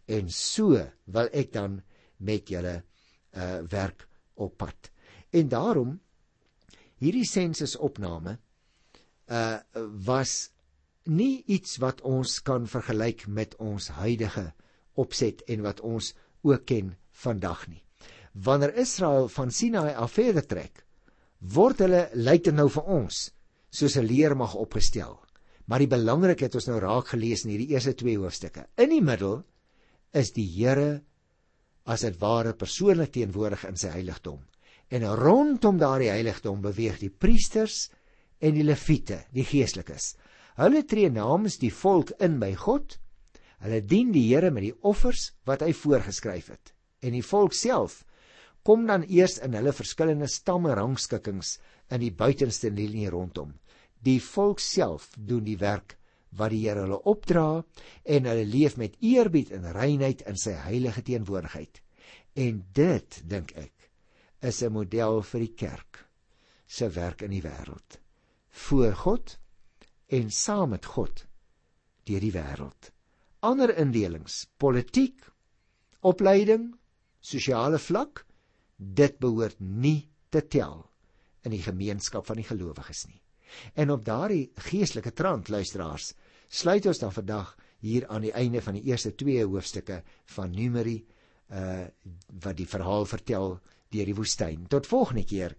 En 0.07 0.31
so 0.31 0.79
wil 1.05 1.31
ek 1.33 1.53
dan 1.53 1.81
met 2.19 2.49
julle 2.51 2.79
uh 3.37 3.59
werk 3.71 4.07
op 4.41 4.57
pad. 4.59 4.91
En 5.35 5.49
daarom 5.49 5.99
hierdie 7.03 7.27
sensusopname 7.27 8.39
uh 9.29 9.59
was 10.07 10.51
nie 11.09 11.43
iets 11.47 11.79
wat 11.83 12.01
ons 12.07 12.39
kan 12.45 12.67
vergelyk 12.69 13.27
met 13.27 13.57
ons 13.59 13.89
huidige 13.99 14.53
opset 14.99 15.43
en 15.49 15.63
wat 15.65 15.81
ons 15.81 16.13
ook 16.47 16.67
ken 16.69 16.95
vandag 17.25 17.67
nie. 17.69 17.83
Wanneer 18.33 18.77
Israel 18.79 19.29
van 19.33 19.51
Sinai 19.51 19.95
af 19.95 20.15
verder 20.19 20.47
trek, 20.47 20.85
word 21.41 21.81
hulle 21.83 22.09
lyk 22.15 22.45
dit 22.49 22.55
nou 22.55 22.69
vir 22.71 22.85
ons 22.85 23.31
soos 23.71 23.97
'n 23.97 24.07
leermag 24.07 24.55
opgestel. 24.55 25.19
Maar 25.67 25.79
die 25.79 25.95
belangrike 25.95 26.45
het 26.45 26.55
ons 26.55 26.67
nou 26.67 26.79
raak 26.81 27.09
gelees 27.09 27.45
in 27.45 27.51
hierdie 27.51 27.75
eerste 27.75 27.95
twee 27.95 28.17
hoofstukke. 28.17 28.67
In 28.77 28.89
die 28.89 29.03
middel 29.03 29.45
is 30.13 30.33
die 30.33 30.47
Here 30.47 31.03
as 31.85 32.01
dit 32.01 32.17
ware 32.21 32.55
persoonlik 32.55 33.13
teenwoordig 33.13 33.65
in 33.69 33.77
sy 33.77 33.89
heiligdom. 33.89 34.41
En 34.91 35.05
rondom 35.05 35.79
daardie 35.79 36.11
heiligdom 36.11 36.61
beweeg 36.61 36.99
die 36.99 37.11
priesters 37.11 37.91
en 38.41 38.55
die 38.55 38.65
leviete, 38.65 39.25
die 39.33 39.45
geestelikes. 39.45 40.15
Hulle 40.59 40.83
tree 40.91 41.07
namens 41.15 41.61
die 41.63 41.71
volk 41.71 42.11
in 42.25 42.41
by 42.43 42.51
God. 42.59 42.97
Hulle 43.63 43.79
dien 43.87 44.11
die 44.15 44.25
Here 44.27 44.51
met 44.51 44.65
die 44.67 44.75
offers 44.87 45.29
wat 45.47 45.63
hy 45.63 45.71
voorgeskryf 45.71 46.49
het. 46.51 46.73
En 46.99 47.15
die 47.15 47.23
volk 47.23 47.55
self 47.55 48.03
kom 48.67 48.89
dan 48.89 49.07
eers 49.07 49.39
in 49.45 49.55
hulle 49.55 49.73
verskillende 49.73 50.27
stamme 50.29 50.75
rangskikkings 50.75 51.55
in 51.95 52.03
die 52.03 52.11
buitenste 52.11 52.73
linie 52.75 53.11
rondom. 53.15 53.55
Die 54.03 54.19
volk 54.19 54.59
self 54.59 55.13
doen 55.15 55.47
die 55.47 55.57
werk 55.63 55.95
wat 56.37 56.51
die 56.53 56.65
Here 56.67 56.85
hulle 56.89 57.01
opdra 57.07 57.63
en 58.05 58.29
hulle 58.29 58.45
leef 58.45 58.77
met 58.83 58.99
eerbied 58.99 59.55
en 59.55 59.71
reinheid 59.79 60.27
in 60.27 60.37
sy 60.37 60.59
heilige 60.67 61.07
teenwoordigheid. 61.07 61.81
En 62.35 62.65
dit, 62.75 63.23
dink 63.31 63.55
ek, 63.55 63.91
is 64.43 64.63
'n 64.63 64.73
model 64.73 65.23
vir 65.23 65.41
die 65.41 65.55
kerk 65.55 66.07
se 66.67 66.91
werk 66.91 67.23
in 67.23 67.31
die 67.31 67.43
wêreld. 67.43 68.03
Voor 68.51 68.95
God 68.95 69.39
en 70.09 70.31
saam 70.33 70.73
met 70.75 70.87
God 70.95 71.27
deur 72.09 72.25
die 72.25 72.33
wêreld. 72.33 72.91
Ander 73.45 73.75
indelings, 73.77 74.47
politiek, 74.57 75.21
opleiding, 76.01 76.71
sosiale 77.21 77.79
vlak, 77.79 78.25
dit 78.79 79.19
behoort 79.21 79.61
nie 79.61 80.09
te 80.33 80.43
tel 80.47 80.81
in 81.45 81.53
die 81.55 81.63
gemeenskap 81.63 82.27
van 82.27 82.41
die 82.41 82.47
gelowiges 82.49 83.05
nie. 83.09 83.21
En 83.75 83.93
op 83.93 84.05
daardie 84.05 84.51
geestelike 84.69 85.13
trant 85.17 85.49
luisteraars, 85.53 86.13
sluit 86.49 86.87
ons 86.87 87.01
dan 87.01 87.13
vandag 87.13 87.55
hier 87.85 88.07
aan 88.09 88.25
die 88.27 88.33
einde 88.33 88.63
van 88.65 88.77
die 88.79 88.89
eerste 88.91 89.15
2 89.15 89.45
hoofstukke 89.47 90.03
van 90.35 90.53
Numeri 90.55 90.99
uh 91.49 91.87
wat 92.45 92.59
die 92.59 92.69
verhaal 92.69 93.07
vertel 93.09 93.55
deur 93.89 94.09
die 94.09 94.17
woestyn. 94.17 94.67
Tot 94.69 94.87
volgende 94.87 95.25
keer 95.25 95.55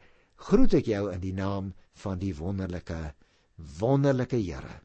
groet 0.50 0.76
ek 0.78 0.90
jou 0.92 1.08
in 1.12 1.22
die 1.24 1.34
naam 1.34 1.72
van 2.04 2.20
die 2.22 2.36
wonderlike 2.38 3.00
wonderlike 3.80 4.38
Here. 4.38 4.82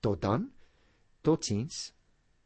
Tot 0.00 0.20
dan. 0.22 0.50
Totsiens. 1.20 1.92